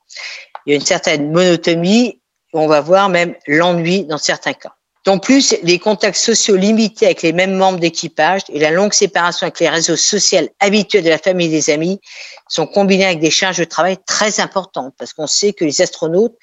Il 0.66 0.72
y 0.72 0.74
a 0.74 0.75
une 0.75 0.86
certaine 0.86 1.32
monotomie, 1.32 2.22
on 2.51 2.68
va 2.68 2.82
voir 2.82 3.08
même 3.08 3.36
l'ennui 3.48 4.04
dans 4.04 4.18
certains 4.18 4.54
cas. 4.54 4.75
En 5.08 5.18
plus, 5.18 5.56
les 5.63 5.79
contacts 5.79 6.18
sociaux 6.18 6.56
limités 6.56 7.06
avec 7.06 7.22
les 7.22 7.34
mêmes 7.34 7.56
membres 7.56 7.79
d'équipage 7.79 8.41
et 8.50 8.60
la 8.60 8.70
longue 8.70 8.94
séparation 8.94 9.46
avec 9.46 9.60
les 9.60 9.70
réseaux 9.70 9.96
sociaux 9.96 10.48
habituels 10.60 11.03
de 11.03 11.10
la 11.10 11.18
famille 11.18 11.48
et 11.48 11.51
des 11.51 11.70
amis 11.70 12.00
sont 12.48 12.68
combinés 12.68 13.06
avec 13.06 13.20
des 13.20 13.32
charges 13.32 13.58
de 13.58 13.63
travail 13.63 13.98
très 14.06 14.39
importantes, 14.39 14.94
parce 14.98 15.13
qu'on 15.13 15.27
sait 15.27 15.53
que 15.53 15.65
les 15.65 15.82
astronautes 15.82 16.36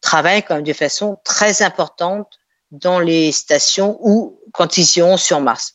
travaillent 0.00 0.42
quand 0.42 0.56
même 0.56 0.64
de 0.64 0.72
façon 0.72 1.16
très 1.24 1.62
importante 1.62 2.26
dans 2.72 2.98
les 2.98 3.32
stations 3.32 3.98
ou 4.00 4.40
quand 4.52 4.78
ils 4.78 4.96
iront 4.96 5.16
sur 5.16 5.40
Mars. 5.40 5.74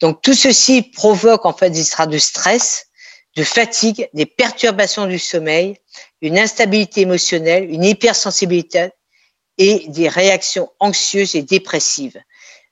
Donc 0.00 0.20
tout 0.22 0.34
ceci 0.34 0.82
provoque 0.82 1.46
en 1.46 1.52
fait 1.52 1.70
des 1.70 1.86
états 1.86 2.06
de 2.06 2.18
stress, 2.18 2.86
de 3.36 3.44
fatigue, 3.44 4.08
des 4.12 4.26
perturbations 4.26 5.06
du 5.06 5.18
sommeil, 5.18 5.78
une 6.20 6.38
instabilité 6.38 7.00
émotionnelle, 7.02 7.70
une 7.70 7.84
hypersensibilité 7.84 8.90
et 9.58 9.86
des 9.88 10.08
réactions 10.08 10.70
anxieuses 10.80 11.34
et 11.34 11.42
dépressives. 11.42 12.20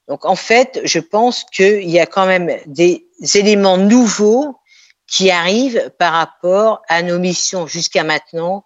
Donc 0.09 0.25
en 0.25 0.37
fait, 0.37 0.81
je 0.85 0.99
pense 0.99 1.45
qu'il 1.45 1.89
y 1.89 2.01
a 2.01 2.07
quand 2.07 2.27
même 2.27 2.51
des 2.67 3.07
éléments 3.35 3.79
nouveaux 3.79 4.57
qui 5.07 5.31
arrivent 5.31 5.93
par 5.99 6.13
rapport 6.13 6.83
à 6.89 7.03
nos 7.03 7.19
missions 7.19 7.67
jusqu'à 7.67 8.05
maintenant 8.05 8.65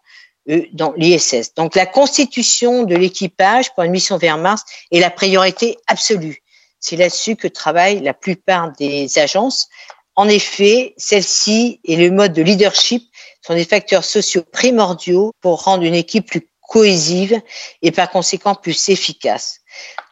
euh, 0.51 0.63
dans 0.73 0.93
l'ISS. 0.93 1.55
Donc 1.55 1.75
la 1.75 1.87
constitution 1.87 2.85
de 2.85 2.95
l'équipage 2.95 3.75
pour 3.75 3.85
une 3.85 3.93
mission 3.93 4.19
vers 4.19 4.39
Mars 4.39 4.63
est 4.91 5.01
la 5.01 5.11
priorité 5.11 5.79
absolue. 5.87 6.43
C'est 6.81 6.97
là-dessus 6.97 7.37
que 7.37 7.49
travaillent 7.49 8.03
la 8.03 8.13
plupart 8.13 8.73
des 8.73 9.19
agences. 9.19 9.69
En 10.17 10.29
effet, 10.29 10.95
celle-ci 10.97 11.81
et 11.85 11.97
le 11.97 12.11
mode 12.11 12.35
de 12.35 12.43
leadership 12.43 13.03
sont 13.41 13.55
des 13.55 13.65
facteurs 13.65 14.05
sociaux 14.05 14.45
primordiaux 14.53 15.33
pour 15.41 15.65
rendre 15.65 15.83
une 15.83 15.95
équipe 15.95 16.27
plus 16.27 16.47
cohésive 16.69 17.41
et 17.83 17.93
par 17.93 18.11
conséquent 18.11 18.55
plus 18.55 18.89
efficace. 18.89 19.61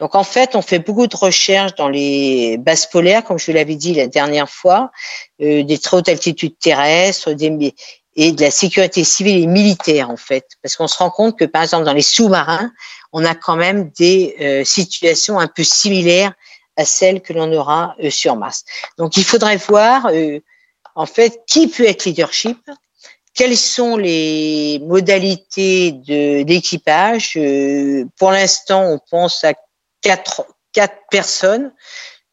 Donc 0.01 0.15
en 0.15 0.25
fait, 0.25 0.57
on 0.57 0.63
fait 0.63 0.81
beaucoup 0.81 1.07
de 1.07 1.17
recherches 1.17 1.75
dans 1.77 1.89
les 1.89 2.57
bases 2.59 2.87
polaires, 2.87 3.25
comme 3.25 3.39
je 3.39 3.53
l'avais 3.53 3.77
dit 3.77 3.95
la 3.95 4.09
dernière 4.09 4.49
fois, 4.49 4.91
euh, 5.41 5.63
des 5.63 5.79
très 5.79 5.97
hautes 5.97 6.09
altitudes 6.09 6.59
terrestres, 6.59 7.33
des, 7.33 7.75
et 8.15 8.33
de 8.33 8.43
la 8.43 8.51
sécurité 8.51 9.05
civile 9.05 9.43
et 9.43 9.47
militaire 9.47 10.11
en 10.11 10.17
fait, 10.17 10.47
parce 10.63 10.77
qu'on 10.77 10.89
se 10.89 10.99
rend 10.99 11.11
compte 11.11 11.39
que 11.39 11.45
par 11.45 11.63
exemple 11.63 11.85
dans 11.85 11.93
les 11.93 12.03
sous-marins, 12.03 12.71
on 13.13 13.25
a 13.25 13.35
quand 13.35 13.57
même 13.57 13.91
des 13.91 14.37
euh, 14.41 14.65
situations 14.65 15.39
un 15.39 15.49
peu 15.49 15.65
similaires 15.65 16.33
à 16.77 16.85
celle 16.85 17.21
que 17.21 17.33
l'on 17.33 17.53
aura 17.53 17.95
euh, 18.03 18.11
sur 18.11 18.37
Mars. 18.37 18.65
Donc 18.99 19.17
il 19.17 19.25
faudrait 19.25 19.57
voir 19.57 20.07
euh, 20.07 20.41
en 20.95 21.07
fait 21.07 21.41
qui 21.47 21.69
peut 21.69 21.87
être 21.87 22.05
leadership, 22.05 22.59
quelles 23.35 23.57
sont 23.57 23.97
les 23.97 24.81
modalités 24.81 25.93
d'équipage. 26.45 27.35
Euh, 27.37 28.05
pour 28.19 28.31
l'instant, 28.31 28.85
on 28.85 28.99
pense 29.11 29.45
à 29.45 29.55
quatre 30.01 30.47
quatre 30.73 30.97
personnes. 31.11 31.73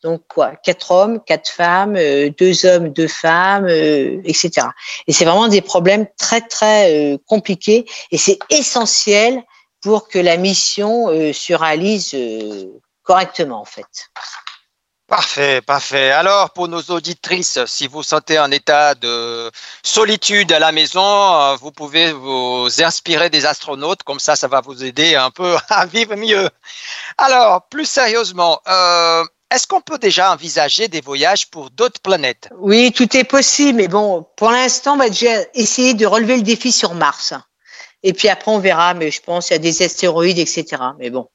Donc 0.01 0.21
quoi, 0.29 0.55
quatre 0.55 0.91
hommes, 0.91 1.19
quatre 1.25 1.49
femmes, 1.49 1.97
deux 2.37 2.65
hommes, 2.65 2.89
deux 2.89 3.09
femmes, 3.09 3.67
etc. 3.67 4.67
Et 5.07 5.11
c'est 5.11 5.25
vraiment 5.25 5.49
des 5.49 5.61
problèmes 5.61 6.07
très 6.17 6.39
très 6.39 7.19
compliqués 7.25 7.85
et 8.09 8.17
c'est 8.17 8.39
essentiel 8.49 9.43
pour 9.81 10.07
que 10.07 10.17
la 10.17 10.37
mission 10.37 11.07
se 11.33 11.53
réalise 11.53 12.15
correctement 13.03 13.59
en 13.59 13.65
fait. 13.65 14.09
Parfait, 15.09 15.61
parfait. 15.61 16.11
Alors, 16.11 16.51
pour 16.51 16.67
nos 16.67 16.81
auditrices, 16.81 17.57
si 17.65 17.87
vous 17.87 18.03
sentez 18.03 18.37
un 18.37 18.51
état 18.51 18.93
de 18.93 19.49
solitude 19.81 20.51
à 20.51 20.59
la 20.59 20.71
maison, 20.71 21.01
euh, 21.01 21.55
vous 21.55 21.71
pouvez 21.71 22.13
vous 22.13 22.67
inspirer 22.83 23.31
des 23.31 23.47
astronautes, 23.47 24.03
comme 24.03 24.19
ça, 24.19 24.35
ça 24.35 24.47
va 24.47 24.61
vous 24.61 24.83
aider 24.83 25.15
un 25.15 25.31
peu 25.31 25.55
à 25.69 25.87
vivre 25.87 26.15
mieux. 26.15 26.47
Alors, 27.17 27.67
plus 27.69 27.85
sérieusement, 27.85 28.61
euh, 28.67 29.23
est-ce 29.49 29.65
qu'on 29.65 29.81
peut 29.81 29.97
déjà 29.97 30.31
envisager 30.31 30.87
des 30.87 31.01
voyages 31.01 31.49
pour 31.49 31.71
d'autres 31.71 32.01
planètes? 32.01 32.47
Oui, 32.59 32.91
tout 32.91 33.17
est 33.17 33.23
possible, 33.23 33.77
mais 33.79 33.87
bon, 33.87 34.27
pour 34.37 34.51
l'instant, 34.51 34.93
on 34.93 34.97
va 34.97 35.09
déjà 35.09 35.41
essayer 35.55 35.95
de 35.95 36.05
relever 36.05 36.35
le 36.35 36.43
défi 36.43 36.71
sur 36.71 36.93
Mars. 36.93 37.33
Et 38.03 38.13
puis 38.13 38.29
après, 38.29 38.51
on 38.51 38.59
verra, 38.59 38.93
mais 38.93 39.09
je 39.09 39.21
pense 39.21 39.47
qu'il 39.47 39.55
y 39.55 39.59
a 39.59 39.61
des 39.61 39.81
astéroïdes, 39.81 40.37
etc. 40.37 40.65
Mais 40.99 41.09
bon, 41.09 41.27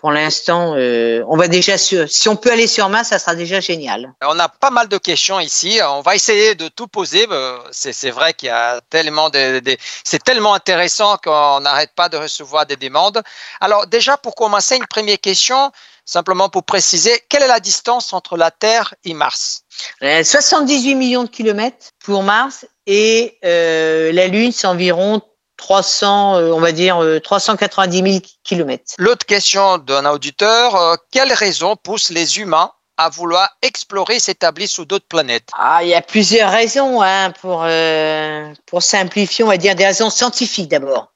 pour 0.00 0.12
l'instant, 0.12 0.74
euh, 0.76 1.22
on 1.28 1.36
va 1.36 1.46
déjà 1.46 1.76
sur, 1.76 2.08
si 2.10 2.28
on 2.30 2.36
peut 2.36 2.50
aller 2.50 2.66
sur 2.66 2.88
Mars, 2.88 3.08
ça 3.08 3.18
sera 3.18 3.34
déjà 3.34 3.60
génial. 3.60 4.10
On 4.26 4.38
a 4.38 4.48
pas 4.48 4.70
mal 4.70 4.88
de 4.88 4.96
questions 4.96 5.38
ici. 5.38 5.78
On 5.86 6.00
va 6.00 6.14
essayer 6.14 6.54
de 6.54 6.68
tout 6.68 6.88
poser. 6.88 7.26
Euh, 7.30 7.58
c'est 7.70 8.10
vrai 8.10 8.32
qu'il 8.32 8.46
y 8.46 8.50
a 8.50 8.80
tellement 8.88 9.28
de, 9.28 9.60
c'est 10.02 10.24
tellement 10.24 10.54
intéressant 10.54 11.18
qu'on 11.22 11.60
n'arrête 11.60 11.92
pas 11.94 12.08
de 12.08 12.16
recevoir 12.16 12.64
des 12.64 12.76
demandes. 12.76 13.22
Alors 13.60 13.86
déjà, 13.86 14.16
pour 14.16 14.34
commencer, 14.34 14.76
une 14.76 14.86
première 14.86 15.20
question, 15.20 15.70
simplement 16.06 16.48
pour 16.48 16.64
préciser, 16.64 17.22
quelle 17.28 17.42
est 17.42 17.48
la 17.48 17.60
distance 17.60 18.14
entre 18.14 18.38
la 18.38 18.50
Terre 18.50 18.94
et 19.04 19.12
Mars? 19.12 19.64
78 20.00 20.92
euh, 20.94 20.96
millions 20.96 21.24
de 21.24 21.28
kilomètres 21.28 21.90
pour 22.02 22.22
Mars 22.22 22.64
et 22.86 23.38
euh, 23.44 24.12
la 24.12 24.28
Lune, 24.28 24.52
c'est 24.52 24.66
environ 24.66 25.20
300, 25.60 26.38
euh, 26.38 26.52
on 26.52 26.60
va 26.60 26.72
dire 26.72 26.98
390 27.22 28.12
000 28.12 28.24
kilomètres. 28.42 28.94
L'autre 28.98 29.26
question 29.26 29.78
d'un 29.78 30.06
auditeur, 30.06 30.74
euh, 30.74 30.94
quelles 31.12 31.32
raisons 31.32 31.76
poussent 31.76 32.10
les 32.10 32.38
humains 32.38 32.72
à 32.96 33.10
vouloir 33.10 33.48
explorer, 33.62 34.18
s'établir 34.18 34.68
sur 34.68 34.86
d'autres 34.86 35.06
planètes? 35.06 35.50
Ah, 35.56 35.80
il 35.82 35.88
y 35.88 35.94
a 35.94 36.00
plusieurs 36.00 36.50
raisons 36.50 37.02
hein, 37.02 37.30
pour 37.40 37.62
euh, 37.64 38.52
pour 38.66 38.82
simplifier, 38.82 39.44
on 39.44 39.48
va 39.48 39.58
dire 39.58 39.74
des 39.74 39.86
raisons 39.86 40.10
scientifiques 40.10 40.68
d'abord. 40.68 41.12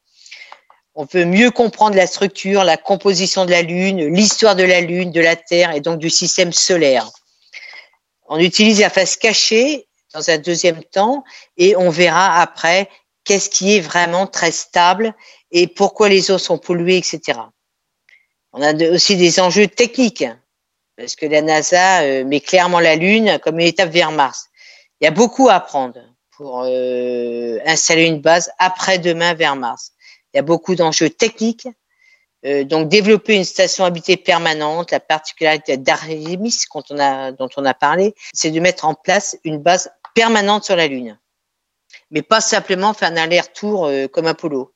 On 0.95 1.07
veut 1.13 1.25
mieux 1.25 1.51
comprendre 1.51 1.97
la 1.97 2.07
structure, 2.07 2.63
la 2.65 2.77
composition 2.77 3.47
de 3.47 3.51
la 3.51 3.63
Lune, 3.63 4.15
l'histoire 4.15 4.55
de 4.55 4.63
la 4.63 4.81
Lune, 4.81 5.11
de 5.11 5.21
la 5.21 5.37
Terre 5.37 5.73
et 5.75 5.81
donc 5.81 5.99
du 5.99 6.11
système 6.11 6.53
solaire. 6.53 7.09
On 8.29 8.39
utilise 8.39 8.81
la 8.81 8.91
face 8.91 9.17
cachée 9.17 9.89
dans 10.13 10.31
un 10.31 10.39
deuxième 10.39 10.85
temps 10.85 11.25
et 11.57 11.77
on 11.77 11.91
verra 11.91 12.41
après 12.41 12.89
qu'est-ce 13.25 13.51
qui 13.51 13.77
est 13.77 13.81
vraiment 13.81 14.27
très 14.27 14.51
stable 14.51 15.15
et 15.51 15.67
pourquoi 15.67 16.09
les 16.09 16.31
eaux 16.31 16.39
sont 16.39 16.59
polluées, 16.59 16.99
etc. 16.99 17.41
On 18.53 18.63
a 18.63 18.75
aussi 18.91 19.17
des 19.17 19.41
enjeux 19.41 19.67
techniques, 19.67 20.25
parce 20.97 21.17
que 21.17 21.27
la 21.27 21.43
NASA 21.43 22.03
euh, 22.03 22.25
met 22.25 22.41
clairement 22.41 22.81
la 22.81 22.97
Lune 22.97 23.39
comme 23.43 23.59
une 23.59 23.67
étape 23.67 23.91
vers 23.91 24.13
Mars. 24.13 24.47
Il 25.01 25.05
y 25.05 25.09
a 25.09 25.11
beaucoup 25.11 25.49
à 25.49 25.55
apprendre 25.55 26.01
pour 26.37 26.63
euh, 26.65 27.59
installer 27.67 28.05
une 28.05 28.21
base 28.21 28.51
après-demain 28.59 29.35
vers 29.35 29.57
Mars. 29.57 29.93
Il 30.33 30.37
y 30.37 30.41
a 30.41 30.43
beaucoup 30.43 30.75
d'enjeux 30.75 31.11
techniques. 31.11 31.69
Euh, 32.47 32.63
donc, 32.63 32.89
développer 32.89 33.35
une 33.37 33.45
station 33.45 33.85
habitée 33.85 34.17
permanente, 34.17 34.91
la 34.91 35.01
particularité 35.01 35.77
d'Artemis 35.77 36.55
dont 37.39 37.49
on 37.57 37.65
a 37.65 37.75
parlé, 37.75 38.15
c'est 38.35 38.51
de 38.51 38.61
mettre 38.61 38.85
en 38.85 38.95
place 38.95 39.37
une 39.45 39.59
base 39.59 39.91
permanente 40.15 40.65
sur 40.65 40.77
la 40.77 40.87
Lune 40.87 41.19
mais 42.15 42.23
pas 42.23 42.41
simplement 42.41 42.95
faire 42.95 43.11
un 43.11 43.17
aller-retour 43.17 43.87
euh, 43.87 44.07
comme 44.07 44.27
Apollo. 44.27 44.73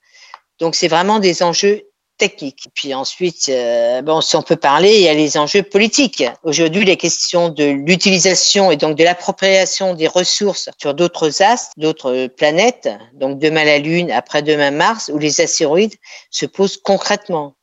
Donc 0.59 0.75
c'est 0.75 0.89
vraiment 0.89 1.21
des 1.21 1.43
enjeux 1.43 1.85
techniques. 2.19 2.67
Puis 2.75 2.93
ensuite, 2.95 3.49
euh, 3.49 4.03
bon, 4.03 4.21
si 4.21 4.35
on 4.35 4.43
peut 4.43 4.57
parler, 4.57 4.97
il 4.97 5.03
y 5.03 5.09
a 5.09 5.15
les 5.15 5.39
enjeux 5.39 5.63
politiques. 5.63 6.25
Aujourd'hui, 6.43 6.85
les 6.85 6.97
questions 6.97 7.49
de 7.49 7.65
l'utilisation 7.65 8.73
et 8.73 8.77
donc 8.77 8.99
de 8.99 9.05
l'appropriation 9.05 9.95
des 9.95 10.09
ressources 10.09 10.69
sur 10.79 10.95
d'autres 10.95 11.43
astres, 11.43 11.73
d'autres 11.77 12.27
planètes, 12.27 12.89
donc 13.15 13.39
demain 13.39 13.65
la 13.65 13.79
Lune, 13.79 14.11
après-demain 14.11 14.73
Mars, 14.73 15.09
ou 15.15 15.19
les 15.19 15.41
astéroïdes, 15.41 15.95
se 16.31 16.45
posent 16.45 16.77
concrètement. 16.77 17.55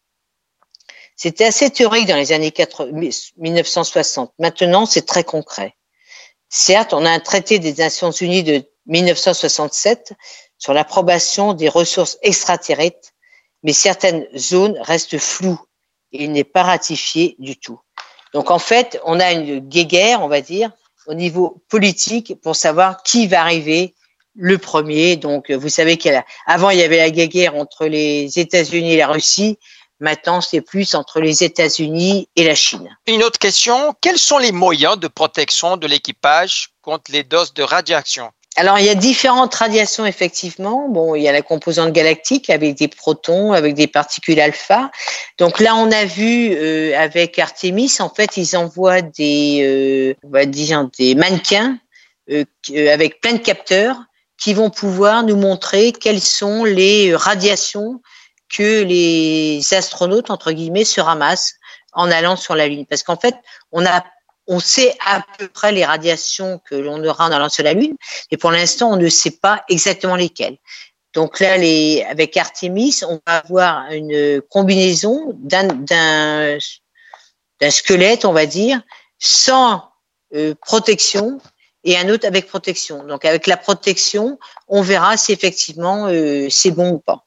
C'était 1.17 1.45
assez 1.45 1.69
théorique 1.69 2.07
dans 2.07 2.15
les 2.15 2.31
années 2.31 2.53
1960. 3.37 4.33
Maintenant, 4.39 4.85
c'est 4.85 5.05
très 5.05 5.25
concret. 5.25 5.75
Certes, 6.49 6.93
on 6.93 7.05
a 7.05 7.09
un 7.09 7.19
traité 7.19 7.59
des 7.59 7.73
Nations 7.73 8.11
Unies 8.11 8.43
de 8.43 8.63
1967 8.87 10.13
sur 10.57 10.73
l'approbation 10.73 11.53
des 11.53 11.69
ressources 11.69 12.17
extraterrestres, 12.21 13.09
mais 13.63 13.73
certaines 13.73 14.27
zones 14.37 14.77
restent 14.79 15.17
floues 15.17 15.59
et 16.11 16.23
il 16.23 16.31
n'est 16.31 16.43
pas 16.43 16.63
ratifié 16.63 17.35
du 17.39 17.57
tout. 17.57 17.79
Donc 18.33 18.51
en 18.51 18.59
fait, 18.59 18.99
on 19.05 19.19
a 19.19 19.31
une 19.31 19.59
guéguerre, 19.59 20.21
on 20.21 20.27
va 20.27 20.41
dire, 20.41 20.71
au 21.07 21.13
niveau 21.13 21.63
politique 21.69 22.35
pour 22.41 22.55
savoir 22.55 23.03
qui 23.03 23.27
va 23.27 23.41
arriver 23.41 23.95
le 24.35 24.57
premier. 24.57 25.15
Donc 25.15 25.51
vous 25.51 25.69
savez 25.69 25.97
qu'avant 25.97 26.69
il 26.69 26.79
y 26.79 26.83
avait 26.83 26.97
la 26.97 27.09
guéguerre 27.09 27.55
entre 27.55 27.85
les 27.85 28.39
États-Unis 28.39 28.93
et 28.93 28.97
la 28.97 29.07
Russie. 29.07 29.57
Maintenant, 29.99 30.41
c'est 30.41 30.61
plus 30.61 30.93
entre 30.93 31.21
les 31.21 31.43
États-Unis 31.43 32.27
et 32.35 32.43
la 32.43 32.55
Chine. 32.55 32.89
Une 33.07 33.23
autre 33.23 33.39
question, 33.39 33.93
quels 34.01 34.17
sont 34.17 34.37
les 34.37 34.51
moyens 34.51 34.99
de 34.99 35.07
protection 35.07 35.77
de 35.77 35.87
l'équipage 35.87 36.69
contre 36.81 37.11
les 37.11 37.23
doses 37.23 37.53
de 37.53 37.63
radiation? 37.63 38.31
Alors, 38.57 38.79
il 38.79 38.85
y 38.85 38.89
a 38.89 38.95
différentes 38.95 39.53
radiations, 39.53 40.05
effectivement. 40.05 40.87
Bon, 40.87 41.13
il 41.13 41.23
y 41.23 41.27
a 41.27 41.33
la 41.33 41.41
composante 41.41 41.91
galactique 41.91 42.49
avec 42.49 42.75
des 42.75 42.87
protons, 42.87 43.51
avec 43.51 43.73
des 43.73 43.87
particules 43.87 44.39
alpha. 44.39 44.91
Donc 45.37 45.59
là, 45.59 45.75
on 45.75 45.91
a 45.91 46.05
vu 46.05 46.51
euh, 46.53 46.97
avec 46.97 47.37
Artemis, 47.37 47.97
en 47.99 48.09
fait, 48.09 48.37
ils 48.37 48.55
envoient 48.55 49.01
des, 49.01 49.59
euh, 49.61 50.13
on 50.23 50.29
va 50.29 50.45
dire, 50.45 50.87
des 50.97 51.15
mannequins 51.15 51.77
euh, 52.31 52.45
avec 52.91 53.19
plein 53.19 53.33
de 53.33 53.39
capteurs 53.39 53.97
qui 54.37 54.53
vont 54.53 54.69
pouvoir 54.69 55.23
nous 55.23 55.35
montrer 55.35 55.91
quelles 55.91 56.21
sont 56.21 56.63
les 56.63 57.13
radiations 57.13 58.01
que 58.49 58.83
les 58.83 59.61
astronautes, 59.73 60.29
entre 60.29 60.51
guillemets, 60.51 60.85
se 60.85 61.01
ramassent 61.01 61.55
en 61.93 62.11
allant 62.11 62.35
sur 62.35 62.55
la 62.55 62.67
Lune. 62.67 62.85
Parce 62.85 63.03
qu'en 63.03 63.17
fait, 63.17 63.35
on 63.71 63.85
a 63.85 64.03
on 64.47 64.59
sait 64.59 64.95
à 65.03 65.23
peu 65.37 65.47
près 65.47 65.71
les 65.71 65.83
radiations 65.85 66.61
que 66.69 66.75
l'on 66.75 67.03
aura 67.03 67.27
en 67.27 67.31
allant 67.31 67.49
sur 67.49 67.63
la 67.63 67.73
Lune, 67.73 67.95
mais 68.31 68.37
pour 68.37 68.51
l'instant, 68.51 68.91
on 68.91 68.95
ne 68.95 69.09
sait 69.09 69.31
pas 69.31 69.63
exactement 69.69 70.15
lesquelles. 70.15 70.57
Donc 71.15 71.39
là, 71.39 71.57
les, 71.57 72.05
avec 72.09 72.35
Artemis, 72.37 73.01
on 73.07 73.19
va 73.25 73.37
avoir 73.37 73.91
une 73.91 74.41
combinaison 74.49 75.31
d'un 75.39 76.59
squelette, 77.69 78.25
on 78.25 78.33
va 78.33 78.45
dire, 78.45 78.81
sans 79.17 79.89
euh, 80.35 80.53
protection 80.65 81.39
et 81.85 81.97
un 81.97 82.09
autre 82.09 82.27
avec 82.27 82.47
protection. 82.47 83.05
Donc 83.05 83.23
avec 83.23 83.47
la 83.47 83.57
protection, 83.57 84.37
on 84.67 84.81
verra 84.81 85.15
si 85.15 85.31
effectivement 85.31 86.07
euh, 86.07 86.47
c'est 86.49 86.71
bon 86.71 86.89
ou 86.91 86.99
pas. 86.99 87.24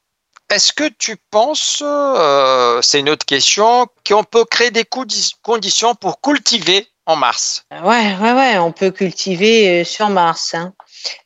Est-ce 0.49 0.73
que 0.73 0.89
tu 0.89 1.15
penses, 1.29 1.83
euh, 1.85 2.81
c'est 2.81 2.99
une 2.99 3.09
autre 3.09 3.25
question, 3.25 3.85
qu'on 4.07 4.23
peut 4.23 4.45
créer 4.45 4.71
des 4.71 4.83
conditions 4.83 5.93
pour 5.93 6.21
cultiver 6.21 6.87
en 7.05 7.15
Mars? 7.15 7.65
Ouais, 7.71 8.15
ouais, 8.19 8.33
ouais, 8.33 8.57
on 8.57 8.71
peut 8.71 8.89
cultiver 8.89 9.81
euh, 9.81 9.83
sur 9.83 10.09
Mars. 10.09 10.55
Hein. 10.55 10.73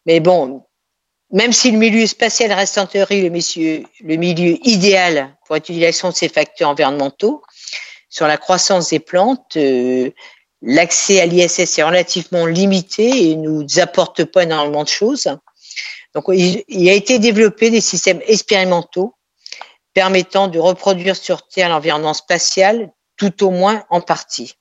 Mais 0.06 0.20
bon, 0.20 0.66
même 1.32 1.54
si 1.54 1.72
le 1.72 1.78
milieu 1.78 2.06
spatial 2.06 2.52
reste 2.52 2.78
en 2.78 2.86
théorie 2.86 3.22
le, 3.22 4.16
milieu 4.18 4.58
idéal 4.68 5.36
pour 5.46 5.56
l'utilisation 5.56 6.10
de 6.10 6.16
ces 6.16 6.28
facteurs 6.28 6.70
environnementaux, 6.70 7.44
sur 8.10 8.28
la 8.28 8.38
croissance 8.38 8.90
des 8.90 9.00
plantes, 9.00 9.56
euh, 9.56 10.12
l'accès 10.62 11.22
à 11.22 11.26
l'ISS 11.26 11.78
est 11.78 11.84
relativement 11.84 12.46
limité 12.46 13.32
et 13.32 13.36
nous 13.38 13.66
apporte 13.80 14.26
pas 14.26 14.44
énormément 14.44 14.84
de 14.84 14.90
choses. 14.90 15.30
Donc, 16.14 16.26
il 16.30 16.90
a 16.90 16.94
été 16.94 17.20
développé 17.20 17.70
des 17.70 17.82
systèmes 17.82 18.22
expérimentaux 18.28 19.16
permettant 19.94 20.48
de 20.48 20.60
reproduire 20.60 21.16
sur 21.16 21.48
Terre 21.48 21.70
l'environnement 21.70 22.14
spatial, 22.14 22.92
tout 23.18 23.44
au 23.44 23.52
moins 23.52 23.84
en 23.90 24.02
partie. 24.02 24.56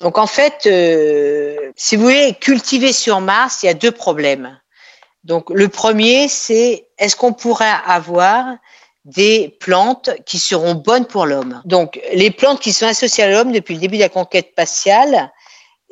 Donc 0.00 0.18
en 0.18 0.26
fait, 0.26 0.66
euh, 0.66 1.72
si 1.76 1.96
vous 1.96 2.04
voulez 2.04 2.34
cultiver 2.34 2.92
sur 2.92 3.20
Mars, 3.20 3.62
il 3.62 3.66
y 3.66 3.68
a 3.68 3.74
deux 3.74 3.92
problèmes. 3.92 4.58
Donc 5.24 5.50
le 5.50 5.68
premier, 5.68 6.28
c'est 6.28 6.88
est-ce 6.98 7.16
qu'on 7.16 7.32
pourrait 7.32 7.74
avoir 7.86 8.46
des 9.04 9.56
plantes 9.60 10.10
qui 10.24 10.38
seront 10.38 10.74
bonnes 10.74 11.06
pour 11.06 11.26
l'homme? 11.26 11.62
Donc 11.64 12.00
les 12.12 12.30
plantes 12.30 12.60
qui 12.60 12.72
sont 12.72 12.86
associées 12.86 13.24
à 13.24 13.30
l'homme 13.30 13.52
depuis 13.52 13.74
le 13.74 13.80
début 13.80 13.96
de 13.96 14.02
la 14.02 14.08
conquête 14.08 14.50
spatiale, 14.52 15.32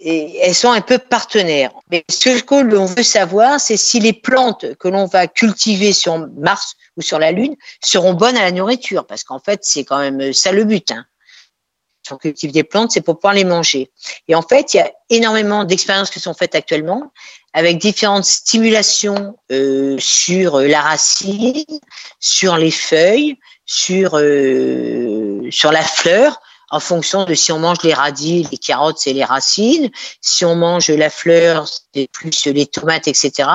elles 0.05 0.55
sont 0.55 0.71
un 0.71 0.81
peu 0.81 0.99
partenaires. 0.99 1.73
Mais 1.91 2.05
ce 2.11 2.43
que 2.43 2.57
l'on 2.57 2.87
veut 2.87 3.03
savoir, 3.03 3.61
c'est 3.61 3.77
si 3.77 4.01
les 4.01 4.13
plantes 4.13 4.75
que 4.77 4.89
l'on 4.89 5.07
va 5.07 5.27
cultiver 5.27 5.93
sur 5.93 6.19
Mars 6.37 6.75
ou 6.97 7.03
sur 7.03 7.19
la 7.19 7.33
Lune 7.33 7.57
seront 7.83 8.15
bonnes 8.15 8.37
à 8.37 8.43
la 8.43 8.53
nourriture, 8.53 9.07
parce 9.07 9.25
qu'en 9.25 9.41
fait, 9.41 9.61
c'est 9.63 9.85
quand 9.85 9.99
même 9.99 10.33
ça 10.33 10.53
le 10.53 10.65
but. 10.65 10.91
Hein 10.91 11.07
si 12.07 12.13
on 12.13 12.19
cultive 12.19 12.53
des 12.53 12.65
plantes, 12.65 12.91
c'est 12.93 13.01
pour 13.01 13.19
pouvoir 13.19 13.35
les 13.35 13.45
manger. 13.45 13.91
Et 14.29 14.35
en 14.35 14.43
fait, 14.43 14.75
il 14.75 14.77
y 14.77 14.81
a 14.81 14.93
énormément 15.09 15.65
d'expériences 15.65 16.11
qui 16.11 16.21
sont 16.21 16.35
faites 16.35 16.55
actuellement 16.55 17.13
avec 17.55 17.79
différentes 17.79 18.25
stimulations 18.25 19.37
euh, 19.51 19.97
sur 19.99 20.59
la 20.59 20.83
racine, 20.83 21.65
sur 22.21 22.57
les 22.57 22.71
feuilles, 22.71 23.39
sur 23.65 24.19
euh, 24.19 25.49
sur 25.51 25.73
la 25.73 25.83
fleur, 25.83 26.41
en 26.71 26.81
fonction 26.81 27.25
de 27.25 27.35
si 27.35 27.53
on 27.53 27.59
mange 27.59 27.83
les 27.83 27.95
radis, 27.95 28.47
les 28.51 28.59
carottes, 28.59 28.99
c'est 28.99 29.13
les 29.13 29.25
racines, 29.25 29.91
si 30.21 30.45
on 30.45 30.57
mange 30.57 30.91
la 30.91 31.11
fleur, 31.11 31.67
c'est 31.95 32.09
plus 32.11 32.47
les 32.47 32.67
tomates, 32.67 33.09
etc., 33.09 33.49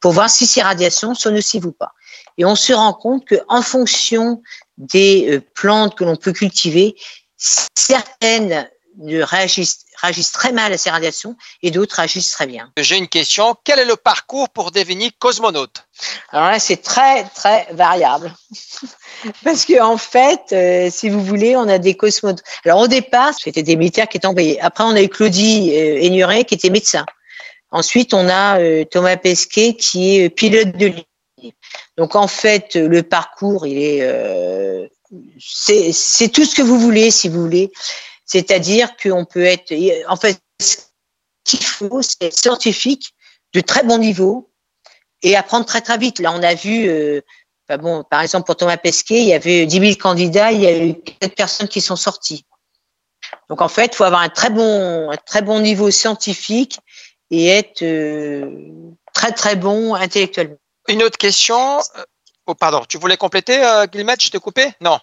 pour 0.00 0.12
voir 0.12 0.30
si 0.30 0.46
ces 0.46 0.62
radiations 0.62 1.14
sont 1.14 1.30
nocives 1.30 1.66
ou 1.66 1.72
pas. 1.72 1.92
Et 2.38 2.44
on 2.44 2.54
se 2.54 2.72
rend 2.72 2.92
compte 2.92 3.24
qu'en 3.28 3.62
fonction 3.62 4.42
des 4.78 5.36
euh, 5.36 5.40
plantes 5.54 5.94
que 5.96 6.04
l'on 6.04 6.16
peut 6.16 6.32
cultiver, 6.32 6.96
certaines 7.36 8.68
réagissent, 9.00 9.84
réagissent 10.00 10.32
très 10.32 10.52
mal 10.52 10.72
à 10.72 10.78
ces 10.78 10.90
radiations 10.90 11.36
et 11.62 11.70
d'autres 11.70 11.96
réagissent 11.96 12.30
très 12.30 12.46
bien. 12.46 12.70
J'ai 12.78 12.96
une 12.96 13.08
question. 13.08 13.54
Quel 13.64 13.78
est 13.78 13.84
le 13.84 13.96
parcours 13.96 14.48
pour 14.48 14.70
devenir 14.70 15.10
cosmonaute? 15.18 15.86
Alors 16.30 16.50
là, 16.50 16.58
c'est 16.58 16.78
très, 16.78 17.24
très 17.24 17.66
variable. 17.72 18.34
Parce 19.44 19.64
que 19.64 19.80
en 19.80 19.96
fait, 19.96 20.52
euh, 20.52 20.88
si 20.90 21.08
vous 21.08 21.22
voulez, 21.22 21.56
on 21.56 21.68
a 21.68 21.78
des 21.78 21.94
cosmonautes. 21.94 22.42
Alors 22.64 22.80
au 22.80 22.88
départ, 22.88 23.34
c'était 23.38 23.62
des 23.62 23.76
militaires 23.76 24.08
qui 24.08 24.16
étaient 24.18 24.26
envoyés. 24.26 24.60
Après, 24.60 24.84
on 24.84 24.90
a 24.90 25.02
eu 25.02 25.08
Claudie 25.08 25.72
euh, 25.76 26.42
qui 26.42 26.54
était 26.54 26.70
médecin. 26.70 27.04
Ensuite, 27.70 28.14
on 28.14 28.28
a 28.28 28.60
euh, 28.60 28.84
Thomas 28.84 29.16
Pesquet 29.16 29.74
qui 29.74 30.16
est 30.18 30.30
pilote 30.30 30.76
de 30.76 30.86
ligne. 30.86 31.52
Donc 31.96 32.14
en 32.16 32.28
fait, 32.28 32.74
le 32.76 33.02
parcours, 33.02 33.66
il 33.66 33.78
est, 33.78 33.98
euh, 34.02 34.86
c'est 35.38 36.28
tout 36.28 36.44
ce 36.44 36.54
que 36.54 36.62
vous 36.62 36.78
voulez, 36.78 37.10
si 37.10 37.28
vous 37.28 37.40
voulez. 37.40 37.70
C'est-à-dire 38.26 38.96
qu'on 38.96 39.24
peut 39.24 39.44
être, 39.44 39.72
en 40.08 40.16
fait, 40.16 40.38
ce 40.60 40.76
qu'il 41.44 41.62
faut, 41.62 42.02
c'est 42.02 42.24
être 42.24 42.38
scientifique 42.38 43.14
de 43.54 43.60
très 43.60 43.82
bon 43.84 43.98
niveau 43.98 44.50
et 45.22 45.36
apprendre 45.36 45.64
très 45.64 45.80
très 45.80 45.96
vite. 45.96 46.18
Là, 46.18 46.32
on 46.32 46.42
a 46.42 46.54
vu, 46.54 46.88
euh, 46.88 47.20
par 47.66 48.20
exemple 48.20 48.46
pour 48.46 48.56
Thomas 48.56 48.76
Pesquet, 48.76 49.22
il 49.22 49.28
y 49.28 49.32
avait 49.32 49.66
10 49.66 49.80
000 49.80 49.94
candidats, 49.94 50.52
il 50.52 50.60
y 50.60 50.66
a 50.66 50.84
eu 50.84 50.94
quatre 50.94 51.34
personnes 51.34 51.68
qui 51.68 51.80
sont 51.80 51.96
sorties. 51.96 52.44
Donc 53.48 53.60
en 53.60 53.68
fait, 53.68 53.86
il 53.86 53.94
faut 53.94 54.04
avoir 54.04 54.22
un 54.22 54.28
très 54.28 54.50
bon, 54.50 55.10
un 55.10 55.16
très 55.16 55.42
bon 55.42 55.60
niveau 55.60 55.90
scientifique 55.90 56.78
et 57.30 57.48
être 57.48 57.82
euh, 57.82 58.50
très 59.12 59.32
très 59.32 59.56
bon 59.56 59.94
intellectuellement. 59.94 60.56
Une 60.88 61.02
autre 61.02 61.18
question. 61.18 61.78
Euh, 61.78 62.04
oh, 62.46 62.54
pardon, 62.54 62.84
tu 62.88 62.98
voulais 62.98 63.16
compléter, 63.16 63.64
euh, 63.64 63.86
Je 63.92 64.30
t'ai 64.30 64.38
coupé? 64.38 64.72
Non. 64.80 64.98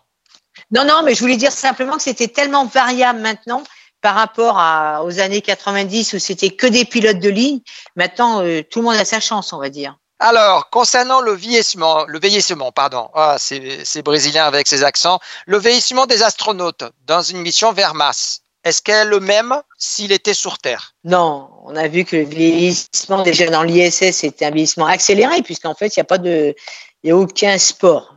Non, 0.74 0.86
non, 0.86 1.04
mais 1.04 1.14
je 1.14 1.20
voulais 1.20 1.38
dire 1.38 1.52
simplement 1.52 1.98
que 1.98 2.02
c'était 2.02 2.28
tellement 2.28 2.66
variable 2.66 3.20
maintenant 3.20 3.64
par 4.02 4.16
rapport 4.16 4.58
à, 4.58 5.04
aux 5.04 5.20
années 5.20 5.42
90 5.42 6.14
où 6.14 6.20
c'était 6.20 6.50
que 6.50 6.66
des 6.66 6.84
pilotes 6.84 7.20
de 7.20 7.30
ligne. 7.30 7.60
Maintenant, 7.96 8.44
euh, 8.44 8.64
tout 8.64 8.80
le 8.80 8.86
monde 8.86 8.96
a 8.96 9.06
sa 9.06 9.20
chance, 9.20 9.54
on 9.54 9.60
va 9.60 9.70
dire. 9.70 9.96
Alors, 10.20 10.70
concernant 10.70 11.22
le 11.22 11.34
vieillissement, 11.34 12.06
le 12.08 12.20
vieillissement, 12.20 12.72
pardon, 12.72 13.10
ah, 13.14 13.36
c'est 13.38 14.02
brésilien 14.02 14.46
avec 14.46 14.68
ses 14.68 14.84
accents, 14.84 15.20
le 15.46 15.58
vieillissement 15.58 16.06
des 16.06 16.24
astronautes 16.24 16.84
dans 17.06 17.22
une 17.22 17.40
mission 17.40 17.72
vers 17.72 17.94
Mars, 17.94 18.42
est-ce 18.64 18.82
qu'elle 18.82 19.08
est 19.08 19.10
le 19.10 19.20
même 19.20 19.62
s'il 19.78 20.12
était 20.12 20.34
sur 20.34 20.58
Terre? 20.58 20.94
Non, 21.04 21.50
on 21.66 21.76
a 21.76 21.88
vu 21.88 22.06
que 22.06 22.16
le 22.16 22.24
vieillissement 22.24 23.22
déjà 23.22 23.50
dans 23.50 23.64
l'ISS 23.64 24.24
était 24.24 24.46
un 24.46 24.52
vieillissement 24.52 24.86
accéléré 24.86 25.42
puisqu'en 25.42 25.76
fait, 25.76 25.88
il 25.88 26.00
n'y 26.00 26.02
a 26.02 26.06
pas 26.06 26.18
de, 26.18 26.56
il 27.04 27.10
y 27.10 27.12
a 27.12 27.18
aucun 27.18 27.58
sport 27.58 28.16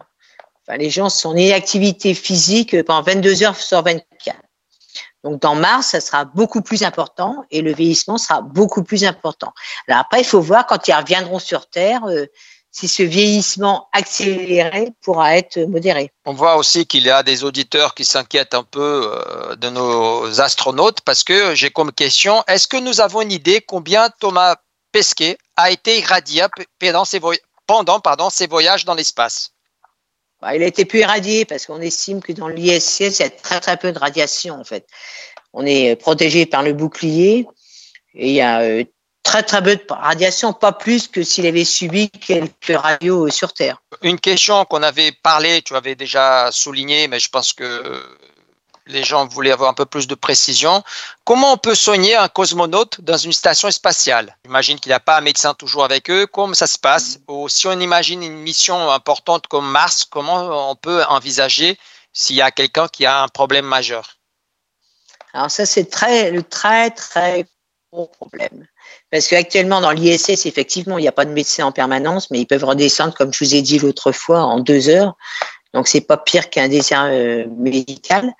les 0.68 0.90
gens 0.90 1.08
sont 1.08 1.30
en 1.30 1.52
activité 1.52 2.14
physique 2.14 2.82
pendant 2.84 3.02
22 3.02 3.42
heures 3.44 3.56
sur 3.56 3.82
24. 3.82 4.36
Donc 5.24 5.40
dans 5.42 5.54
Mars, 5.56 5.88
ça 5.88 6.00
sera 6.00 6.24
beaucoup 6.24 6.62
plus 6.62 6.82
important 6.82 7.44
et 7.50 7.60
le 7.60 7.72
vieillissement 7.72 8.18
sera 8.18 8.42
beaucoup 8.42 8.84
plus 8.84 9.04
important. 9.04 9.52
Alors 9.88 10.00
après, 10.00 10.20
il 10.20 10.24
faut 10.24 10.40
voir 10.40 10.66
quand 10.66 10.86
ils 10.86 10.94
reviendront 10.94 11.40
sur 11.40 11.68
Terre 11.68 12.04
euh, 12.06 12.26
si 12.70 12.88
ce 12.88 13.02
vieillissement 13.02 13.88
accéléré 13.92 14.92
pourra 15.02 15.36
être 15.36 15.58
modéré. 15.60 16.12
On 16.26 16.34
voit 16.34 16.56
aussi 16.56 16.86
qu'il 16.86 17.04
y 17.04 17.10
a 17.10 17.22
des 17.22 17.42
auditeurs 17.42 17.94
qui 17.94 18.04
s'inquiètent 18.04 18.54
un 18.54 18.62
peu 18.62 19.10
euh, 19.12 19.56
de 19.56 19.70
nos 19.70 20.40
astronautes 20.40 21.00
parce 21.00 21.24
que 21.24 21.54
j'ai 21.54 21.70
comme 21.70 21.90
question, 21.90 22.44
est-ce 22.46 22.68
que 22.68 22.76
nous 22.76 23.00
avons 23.00 23.22
une 23.22 23.32
idée 23.32 23.62
combien 23.66 24.10
Thomas 24.20 24.56
Pesquet 24.92 25.38
a 25.56 25.70
été 25.70 25.98
irradié 25.98 26.44
pendant 26.78 27.04
ses, 27.04 28.46
voyages 28.46 28.84
dans 28.84 28.94
l'espace? 28.94 29.55
Il 30.54 30.62
a 30.62 30.66
été 30.66 30.84
plus 30.84 31.00
irradié 31.00 31.44
parce 31.44 31.66
qu'on 31.66 31.80
estime 31.80 32.20
que 32.20 32.32
dans 32.32 32.48
l'ISS, 32.48 33.00
il 33.00 33.22
y 33.22 33.22
a 33.22 33.30
très 33.30 33.60
très 33.60 33.76
peu 33.76 33.92
de 33.92 33.98
radiation 33.98 34.54
en 34.60 34.64
fait. 34.64 34.86
On 35.52 35.64
est 35.66 35.92
euh, 35.92 35.96
protégé 35.96 36.46
par 36.46 36.62
le 36.62 36.72
bouclier 36.72 37.46
et 38.14 38.28
il 38.28 38.34
y 38.34 38.40
a 38.40 38.60
euh, 38.60 38.84
très 39.22 39.42
très 39.42 39.62
peu 39.62 39.76
de 39.76 39.82
radiation, 39.88 40.52
pas 40.52 40.72
plus 40.72 41.08
que 41.08 41.22
s'il 41.22 41.46
avait 41.46 41.64
subi 41.64 42.10
quelques 42.10 42.76
radios 42.76 43.28
sur 43.30 43.52
Terre. 43.52 43.82
Une 44.02 44.20
question 44.20 44.64
qu'on 44.64 44.82
avait 44.82 45.12
parlé, 45.12 45.62
tu 45.62 45.74
avais 45.74 45.96
déjà 45.96 46.50
souligné, 46.52 47.08
mais 47.08 47.18
je 47.18 47.28
pense 47.28 47.52
que 47.52 48.02
les 48.86 49.04
gens 49.04 49.26
voulaient 49.26 49.50
avoir 49.50 49.70
un 49.70 49.74
peu 49.74 49.86
plus 49.86 50.06
de 50.06 50.14
précision. 50.14 50.82
Comment 51.24 51.52
on 51.52 51.56
peut 51.56 51.74
soigner 51.74 52.14
un 52.14 52.28
cosmonaute 52.28 53.00
dans 53.00 53.16
une 53.16 53.32
station 53.32 53.70
spatiale? 53.70 54.36
J'imagine 54.44 54.78
qu'il 54.78 54.90
n'y 54.90 54.94
a 54.94 55.00
pas 55.00 55.18
un 55.18 55.20
médecin 55.20 55.54
toujours 55.54 55.84
avec 55.84 56.10
eux. 56.10 56.26
Comment 56.26 56.54
ça 56.54 56.66
se 56.66 56.78
passe? 56.78 57.18
Ou 57.28 57.48
si 57.48 57.66
on 57.66 57.78
imagine 57.78 58.22
une 58.22 58.38
mission 58.38 58.90
importante 58.90 59.46
comme 59.48 59.68
Mars, 59.68 60.04
comment 60.04 60.70
on 60.70 60.76
peut 60.76 61.04
envisager 61.08 61.78
s'il 62.12 62.36
y 62.36 62.42
a 62.42 62.50
quelqu'un 62.50 62.88
qui 62.88 63.06
a 63.06 63.22
un 63.22 63.28
problème 63.28 63.66
majeur? 63.66 64.16
Alors 65.32 65.50
ça, 65.50 65.66
c'est 65.66 65.90
très, 65.90 66.30
le 66.30 66.42
très, 66.42 66.90
très 66.90 67.46
gros 67.92 68.06
problème. 68.06 68.66
Parce 69.10 69.28
qu'actuellement, 69.28 69.80
dans 69.80 69.90
l'ISS, 69.90 70.46
effectivement, 70.46 70.98
il 70.98 71.02
n'y 71.02 71.08
a 71.08 71.12
pas 71.12 71.24
de 71.24 71.30
médecin 71.30 71.66
en 71.66 71.72
permanence, 71.72 72.30
mais 72.30 72.40
ils 72.40 72.46
peuvent 72.46 72.64
redescendre, 72.64 73.14
comme 73.14 73.32
je 73.32 73.44
vous 73.44 73.54
ai 73.54 73.62
dit 73.62 73.78
l'autre 73.78 74.12
fois, 74.12 74.40
en 74.40 74.60
deux 74.60 74.88
heures. 74.88 75.14
Donc, 75.74 75.88
c'est 75.88 76.00
pas 76.00 76.16
pire 76.16 76.48
qu'un 76.48 76.68
désert 76.68 77.04
euh, 77.04 77.44
médical. 77.58 78.32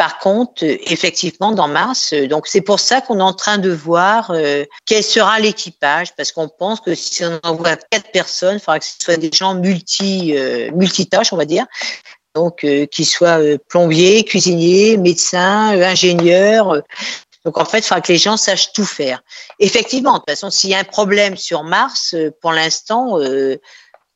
Par 0.00 0.18
contre, 0.18 0.64
euh, 0.64 0.78
effectivement, 0.86 1.52
dans 1.52 1.68
Mars, 1.68 2.14
euh, 2.14 2.26
donc 2.26 2.46
c'est 2.46 2.62
pour 2.62 2.80
ça 2.80 3.02
qu'on 3.02 3.18
est 3.18 3.22
en 3.22 3.34
train 3.34 3.58
de 3.58 3.68
voir 3.68 4.32
quel 4.86 5.04
sera 5.04 5.38
l'équipage, 5.38 6.16
parce 6.16 6.32
qu'on 6.32 6.48
pense 6.48 6.80
que 6.80 6.94
si 6.94 7.22
on 7.22 7.38
envoie 7.42 7.76
quatre 7.76 8.10
personnes, 8.10 8.56
il 8.56 8.60
faudra 8.60 8.78
que 8.78 8.86
ce 8.86 8.94
soit 8.98 9.18
des 9.18 9.30
gens 9.30 9.54
multi 9.54 10.32
multitâches, 10.72 11.34
on 11.34 11.36
va 11.36 11.44
dire, 11.44 11.66
donc 12.34 12.66
qui 12.90 13.04
soient 13.04 13.40
plombiers, 13.68 14.24
cuisiniers, 14.24 14.96
médecins, 14.96 15.78
ingénieurs. 15.82 16.80
Donc 17.44 17.58
en 17.58 17.66
fait, 17.66 17.80
il 17.80 17.82
faudra 17.82 18.00
que 18.00 18.12
les 18.12 18.18
gens 18.18 18.38
sachent 18.38 18.72
tout 18.72 18.86
faire. 18.86 19.22
Effectivement, 19.58 20.14
de 20.14 20.18
toute 20.20 20.30
façon, 20.30 20.48
s'il 20.48 20.70
y 20.70 20.74
a 20.74 20.78
un 20.78 20.84
problème 20.84 21.36
sur 21.36 21.62
Mars, 21.62 22.14
pour 22.40 22.52
l'instant, 22.52 23.18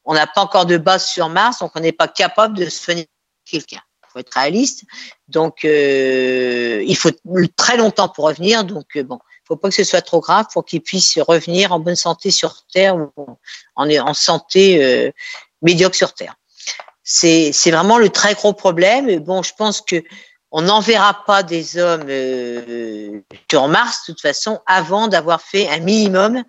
on 0.07 0.15
n'a 0.15 0.27
pas 0.27 0.41
encore 0.41 0.65
de 0.65 0.79
base 0.79 1.07
sur 1.07 1.29
Mars, 1.29 1.59
donc 1.59 1.73
on 1.75 1.81
n'est 1.81 1.93
pas 1.93 2.09
capable 2.09 2.57
de 2.57 2.71
soigner 2.71 3.07
quelqu'un. 3.45 3.83
Faut 4.15 4.21
être 4.21 4.33
réaliste. 4.33 4.85
Donc, 5.29 5.65
euh, 5.65 6.83
il 6.87 6.97
faut 6.97 7.11
très 7.57 7.77
longtemps 7.77 8.09
pour 8.09 8.27
revenir. 8.27 8.65
Donc, 8.65 8.87
euh, 8.97 9.03
bon, 9.03 9.19
faut 9.47 9.57
pas 9.57 9.69
que 9.69 9.75
ce 9.75 9.85
soit 9.85 10.01
trop 10.01 10.21
grave 10.21 10.47
pour 10.53 10.65
qu'il 10.65 10.81
puisse 10.81 11.19
revenir 11.19 11.73
en 11.73 11.81
bonne 11.81 11.97
santé 11.97 12.31
sur 12.31 12.65
Terre 12.73 12.97
ou 12.97 13.11
en, 13.77 13.91
en 13.91 14.15
santé 14.15 14.83
euh, 14.83 15.11
médiocre 15.61 15.97
sur 15.97 16.15
Terre. 16.15 16.37
C'est 17.03 17.53
vraiment 17.67 17.99
le 17.99 18.09
très 18.09 18.35
gros 18.35 18.55
problème. 18.55 19.19
Bon, 19.19 19.43
je 19.43 19.53
pense 19.59 19.83
que 19.83 20.03
on 20.51 20.63
n'enverra 20.63 21.25
pas 21.27 21.43
des 21.43 21.77
hommes 21.77 22.07
sur 23.51 23.69
Mars 23.69 24.03
de 24.07 24.13
toute 24.13 24.23
façon 24.23 24.61
avant 24.67 25.09
d'avoir 25.09 25.43
fait 25.43 25.69
un 25.69 25.81
minimum 25.81 26.45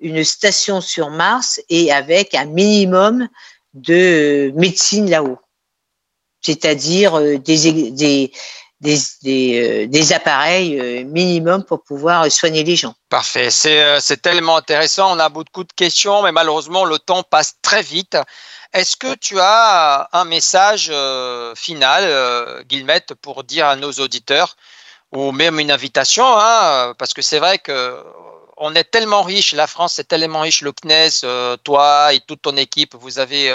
une 0.00 0.24
station 0.24 0.80
sur 0.80 1.10
Mars 1.10 1.60
et 1.68 1.92
avec 1.92 2.34
un 2.34 2.44
minimum 2.44 3.28
de 3.74 4.52
médecine 4.54 5.10
là-haut, 5.10 5.38
c'est-à-dire 6.46 7.18
euh, 7.18 7.38
euh, 7.38 8.28
des, 9.86 10.12
appareils 10.12 10.78
euh, 10.78 11.04
minimum 11.04 11.64
pour 11.64 11.82
pouvoir 11.82 12.30
soigner 12.30 12.62
les 12.62 12.76
gens. 12.76 12.94
Parfait, 13.08 13.50
c'est 13.50 14.22
tellement 14.22 14.56
intéressant, 14.56 15.12
on 15.16 15.18
a 15.18 15.28
beaucoup 15.28 15.64
de 15.64 15.72
questions, 15.72 16.22
mais 16.22 16.30
malheureusement 16.30 16.84
le 16.84 16.98
temps 16.98 17.24
passe 17.24 17.54
très 17.62 17.82
vite. 17.82 18.16
Est-ce 18.72 18.96
que 18.96 19.14
tu 19.14 19.40
as 19.40 20.08
un 20.12 20.24
message 20.24 20.92
final, 21.56 22.62
Guillemette, 22.68 23.14
pour 23.14 23.42
dire 23.42 23.66
à 23.66 23.76
nos 23.76 23.92
auditeurs, 23.92 24.56
ou 25.12 25.32
même 25.32 25.58
une 25.58 25.70
invitation, 25.70 26.26
hein, 26.26 26.92
parce 26.98 27.14
que 27.14 27.22
c'est 27.22 27.38
vrai 27.38 27.58
que 27.58 28.04
on 28.58 28.74
est 28.74 28.90
tellement 28.90 29.22
riche, 29.22 29.52
la 29.52 29.66
France 29.66 29.98
est 29.98 30.04
tellement 30.04 30.40
riche, 30.40 30.62
le 30.62 30.72
CNES, 30.72 31.58
toi 31.64 32.12
et 32.12 32.20
toute 32.20 32.42
ton 32.42 32.56
équipe, 32.56 32.94
vous 32.94 33.18
avez 33.18 33.52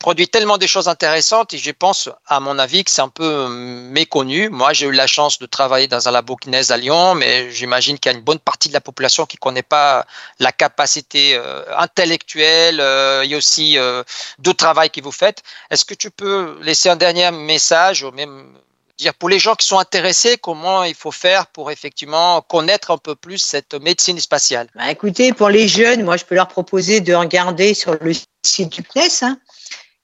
produit 0.00 0.26
tellement 0.26 0.58
de 0.58 0.66
choses 0.66 0.88
intéressantes 0.88 1.54
et 1.54 1.58
je 1.58 1.70
pense, 1.70 2.08
à 2.26 2.40
mon 2.40 2.58
avis, 2.58 2.82
que 2.82 2.90
c'est 2.90 3.02
un 3.02 3.08
peu 3.08 3.22
euh, 3.22 3.48
méconnu. 3.48 4.48
Moi, 4.48 4.72
j'ai 4.72 4.86
eu 4.86 4.92
la 4.92 5.06
chance 5.06 5.38
de 5.38 5.46
travailler 5.46 5.86
dans 5.86 6.08
un 6.08 6.10
labo 6.10 6.34
CNES 6.34 6.72
à 6.72 6.76
Lyon, 6.76 7.14
mais 7.14 7.52
j'imagine 7.52 7.98
qu'il 7.98 8.10
y 8.10 8.14
a 8.14 8.18
une 8.18 8.24
bonne 8.24 8.40
partie 8.40 8.68
de 8.68 8.74
la 8.74 8.80
population 8.80 9.26
qui 9.26 9.36
ne 9.36 9.40
connaît 9.40 9.62
pas 9.62 10.06
la 10.40 10.50
capacité 10.50 11.40
intellectuelle 11.76 12.80
et 13.24 13.34
aussi 13.36 13.76
de 13.76 14.52
travail 14.52 14.90
que 14.90 15.00
vous 15.00 15.12
faites. 15.12 15.42
Est-ce 15.70 15.84
que 15.84 15.94
tu 15.94 16.10
peux 16.10 16.58
laisser 16.62 16.88
un 16.88 16.96
dernier 16.96 17.30
message 17.30 18.02
ou 18.02 18.10
même 18.10 18.54
dire 19.00 19.14
pour 19.14 19.28
les 19.28 19.38
gens 19.38 19.54
qui 19.54 19.66
sont 19.66 19.78
intéressés, 19.78 20.36
comment 20.36 20.84
il 20.84 20.94
faut 20.94 21.10
faire 21.10 21.46
pour 21.48 21.70
effectivement 21.70 22.40
connaître 22.42 22.90
un 22.90 22.98
peu 22.98 23.14
plus 23.14 23.38
cette 23.38 23.74
médecine 23.74 24.20
spatiale? 24.20 24.68
Bah, 24.74 24.90
Écoutez, 24.90 25.32
pour 25.32 25.48
les 25.48 25.66
jeunes, 25.68 26.04
moi 26.04 26.16
je 26.16 26.24
peux 26.24 26.34
leur 26.34 26.48
proposer 26.48 27.00
de 27.00 27.14
regarder 27.14 27.74
sur 27.74 27.96
le 28.00 28.12
site 28.44 28.72
du 28.72 28.82
CNES. 28.82 29.22
Hein. 29.22 29.38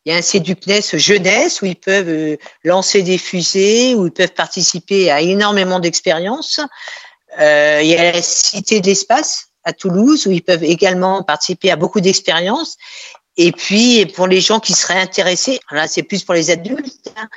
Il 0.07 0.13
y 0.13 0.15
a 0.15 0.19
un 0.19 0.23
site 0.23 0.45
du 0.45 0.55
CNES 0.55 0.97
jeunesse 0.99 1.63
où 1.63 1.67
ils 1.67 1.75
peuvent 1.75 2.09
euh, 2.09 2.37
lancer 2.63 3.03
des 3.03 3.19
fusées, 3.19 3.97
où 3.97 4.07
ils 4.07 4.13
peuvent 4.13 4.35
participer 4.35 5.11
à 5.11 5.21
énormément 5.21 5.81
d'expériences. 5.81 6.61
Euh, 7.41 7.81
il 7.83 7.89
y 7.89 7.97
a 7.97 8.13
la 8.13 8.23
Cité 8.23 8.81
de 8.81 8.87
l'espace 8.87 9.49
à 9.65 9.73
Toulouse 9.73 10.29
où 10.29 10.31
ils 10.31 10.45
peuvent 10.45 10.63
également 10.63 11.25
participer 11.25 11.73
à 11.73 11.77
beaucoup 11.77 12.01
d'expériences. 12.01 12.77
Et 13.37 13.51
puis 13.51 14.07
pour 14.07 14.29
les 14.29 14.41
gens 14.41 14.61
qui 14.61 14.75
seraient 14.75 15.01
intéressés, 15.01 15.59
là 15.73 15.89
c'est 15.89 16.05
plus 16.05 16.23
pour 16.23 16.35
les 16.35 16.53
adultes, 16.53 17.11
hein, 17.17 17.29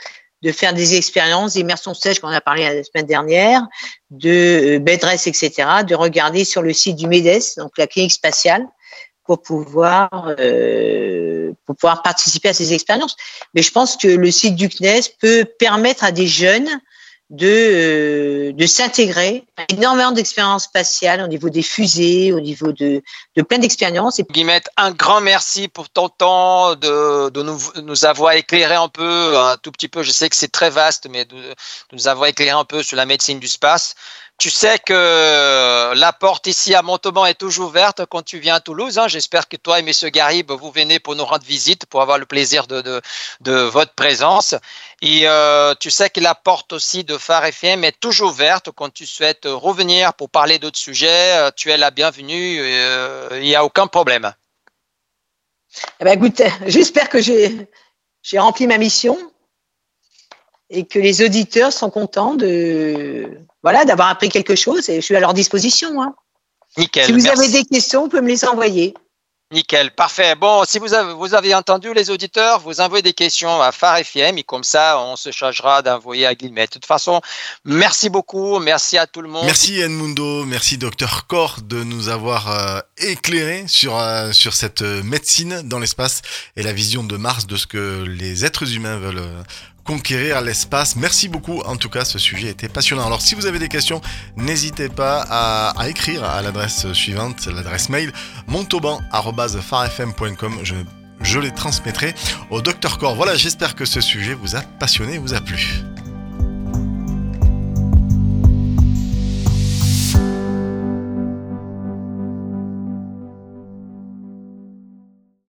de 0.43 0.51
faire 0.51 0.73
des 0.75 0.95
expériences 0.95 1.53
d'immersion 1.53 1.95
sèche 1.95 2.19
qu'on 2.19 2.27
a 2.27 2.39
parlé 2.39 2.63
la 2.63 2.83
semaine 2.83 3.07
dernière, 3.07 3.65
de 4.11 4.75
euh, 4.75 4.79
bedrest, 4.79 5.25
etc., 5.25 5.67
de 5.87 5.95
regarder 5.95 6.45
sur 6.45 6.61
le 6.61 6.71
site 6.71 6.97
du 6.97 7.07
MEDES, 7.07 7.55
donc 7.57 7.71
la 7.79 7.87
clinique 7.87 8.13
spatiale, 8.13 8.67
pour 9.29 9.43
pouvoir 9.43 10.09
euh, 10.39 11.51
pour 11.67 11.75
pouvoir 11.75 12.01
participer 12.01 12.49
à 12.49 12.53
ces 12.53 12.73
expériences. 12.73 13.15
Mais 13.53 13.61
je 13.61 13.71
pense 13.71 13.95
que 13.95 14.07
le 14.07 14.31
site 14.31 14.55
du 14.55 14.69
CNES 14.69 15.13
peut 15.21 15.45
permettre 15.59 16.03
à 16.03 16.11
des 16.11 16.25
jeunes 16.25 16.67
de, 17.29 17.47
euh, 17.47 18.53
de 18.53 18.65
s'intégrer. 18.65 19.45
Énormément 19.67 20.11
d'expériences 20.11 20.63
spatiales 20.63 21.21
au 21.21 21.27
niveau 21.27 21.49
des 21.49 21.61
fusées, 21.61 22.33
au 22.33 22.39
niveau 22.39 22.71
de, 22.71 23.03
de 23.35 23.41
plein 23.43 23.59
d'expériences. 23.59 24.19
Guillemette, 24.31 24.67
un 24.77 24.89
grand 24.89 25.21
merci 25.21 25.67
pour 25.67 25.91
ton 25.91 26.09
temps, 26.09 26.73
de, 26.73 27.29
de 27.29 27.43
nous, 27.43 27.59
nous, 27.83 28.05
avoir 28.05 28.33
éclairé 28.33 28.73
un 28.73 28.89
peu, 28.89 29.37
un 29.37 29.57
tout 29.57 29.71
petit 29.71 29.89
peu, 29.89 30.01
je 30.01 30.09
sais 30.09 30.27
que 30.27 30.35
c'est 30.35 30.51
très 30.51 30.71
vaste, 30.71 31.07
mais 31.07 31.25
de, 31.25 31.35
de, 31.35 31.55
nous 31.93 32.07
avoir 32.07 32.29
éclairé 32.29 32.49
un 32.49 32.65
peu 32.65 32.81
sur 32.81 32.97
la 32.97 33.05
médecine 33.05 33.39
du 33.39 33.47
space. 33.47 33.93
Tu 34.39 34.49
sais 34.49 34.79
que 34.79 35.93
la 35.93 36.13
porte 36.13 36.47
ici 36.47 36.73
à 36.73 36.81
Montauban 36.81 37.25
est 37.25 37.33
toujours 37.33 37.67
ouverte 37.67 38.05
quand 38.05 38.21
tu 38.21 38.39
viens 38.39 38.55
à 38.55 38.59
Toulouse. 38.61 38.97
Hein. 38.97 39.09
J'espère 39.09 39.49
que 39.49 39.57
toi 39.57 39.81
et 39.81 39.83
M. 39.85 39.91
Garib, 40.11 40.49
vous 40.49 40.71
venez 40.71 40.97
pour 40.99 41.17
nous 41.17 41.25
rendre 41.25 41.43
visite, 41.43 41.85
pour 41.87 42.01
avoir 42.01 42.17
le 42.17 42.25
plaisir 42.25 42.65
de, 42.65 43.01
votre 43.41 43.93
présence. 43.95 44.55
Et 45.01 45.27
euh, 45.27 45.75
tu 45.77 45.91
sais 45.91 46.09
que 46.09 46.21
la 46.21 46.35
porte 46.35 46.71
aussi 46.71 47.03
de 47.03 47.17
Phare 47.17 47.47
FM 47.47 47.83
est 47.83 47.99
toujours 47.99 48.29
ouverte 48.29 48.71
quand 48.71 48.93
tu 48.93 49.05
souhaites 49.05 49.43
revenir 49.45 50.13
pour 50.13 50.29
parler 50.29 50.57
d'autres 50.57 50.79
sujets. 50.79 51.33
Euh, 51.33 51.51
tu 51.53 51.69
es 51.69 51.77
la 51.77 51.91
bienvenue, 51.91 52.59
euh, 52.61 53.27
il 53.33 53.41
n'y 53.41 53.55
a 53.55 53.65
aucun 53.65 53.87
problème. 53.87 54.33
Eh 55.99 56.05
ben, 56.05 56.17
écoute, 56.17 56.41
j'espère 56.65 57.09
que 57.09 57.19
j'ai 57.19 58.39
rempli 58.39 58.67
ma 58.67 58.77
mission 58.77 59.17
et 60.69 60.85
que 60.85 60.99
les 60.99 61.23
auditeurs 61.23 61.73
sont 61.73 61.89
contents 61.89 62.35
de 62.35 63.29
voilà 63.63 63.85
d'avoir 63.85 64.09
appris 64.09 64.29
quelque 64.29 64.55
chose 64.55 64.89
et 64.89 64.95
je 64.97 65.01
suis 65.01 65.15
à 65.15 65.19
leur 65.19 65.33
disposition. 65.33 66.01
Hein. 66.01 66.15
Nickel. 66.77 67.05
Si 67.05 67.11
vous 67.11 67.23
merci. 67.23 67.39
avez 67.39 67.51
des 67.51 67.65
questions, 67.65 68.03
vous 68.03 68.09
pouvez 68.09 68.21
me 68.21 68.27
les 68.27 68.45
envoyer. 68.45 68.93
Nickel, 69.51 69.89
parfait. 69.95 70.35
Bon, 70.35 70.63
si 70.63 70.77
vous 70.77 70.93
avez, 70.93 71.11
vous 71.11 71.33
avez 71.33 71.55
entendu 71.55 71.91
les 71.95 72.11
auditeurs, 72.11 72.59
vous 72.59 72.81
envoyez 72.81 73.01
des 73.01 73.13
questions 73.13 73.63
à 73.63 73.71
Phare 73.71 73.97
FM 73.97 74.37
et 74.37 74.43
comme 74.43 74.63
ça, 74.63 75.01
on 75.01 75.15
se 75.15 75.31
chargera 75.31 75.81
d'envoyer 75.81 76.27
à 76.27 76.35
Guillemette. 76.35 76.69
De 76.69 76.73
toute 76.75 76.85
façon, 76.85 77.19
merci 77.65 78.11
beaucoup, 78.11 78.59
merci 78.59 78.99
à 78.99 79.07
tout 79.07 79.23
le 79.23 79.27
monde. 79.27 79.45
Merci 79.45 79.79
Edmundo, 79.79 80.45
merci 80.45 80.77
Docteur 80.77 81.25
Cor 81.25 81.61
de 81.63 81.83
nous 81.83 82.09
avoir 82.09 82.51
euh, 82.51 82.79
éclairé 82.99 83.65
sur, 83.67 83.97
euh, 83.97 84.31
sur 84.33 84.53
cette 84.53 84.83
médecine 84.83 85.63
dans 85.63 85.79
l'espace 85.79 86.21
et 86.55 86.61
la 86.61 86.71
vision 86.71 87.03
de 87.03 87.17
Mars 87.17 87.47
de 87.47 87.57
ce 87.57 87.65
que 87.65 88.03
les 88.03 88.45
êtres 88.45 88.71
humains 88.75 88.97
veulent 88.97 89.17
euh, 89.17 89.41
conquérir 89.89 90.41
l'espace. 90.41 90.95
Merci 90.95 91.27
beaucoup. 91.29 91.61
En 91.61 91.75
tout 91.75 91.89
cas, 91.89 92.05
ce 92.05 92.19
sujet 92.19 92.49
était 92.49 92.69
passionnant. 92.69 93.07
Alors, 93.07 93.21
si 93.21 93.33
vous 93.33 93.47
avez 93.47 93.57
des 93.57 93.69
questions, 93.69 94.01
n'hésitez 94.37 94.87
pas 94.87 95.25
à, 95.27 95.89
écrire 95.89 96.23
à 96.23 96.43
l'adresse 96.43 96.93
suivante, 96.93 97.47
l'adresse 97.47 97.89
mail 97.89 98.13
montauban.farfm.com. 98.45 100.59
Je, 100.61 100.75
je 101.21 101.39
les 101.39 101.51
transmettrai 101.51 102.13
au 102.51 102.61
Dr 102.61 102.99
Core. 102.99 103.15
Voilà, 103.15 103.35
j'espère 103.35 103.73
que 103.73 103.85
ce 103.85 103.99
sujet 103.99 104.35
vous 104.35 104.55
a 104.55 104.61
passionné, 104.61 105.17
vous 105.17 105.33
a 105.33 105.41
plu. 105.41 105.81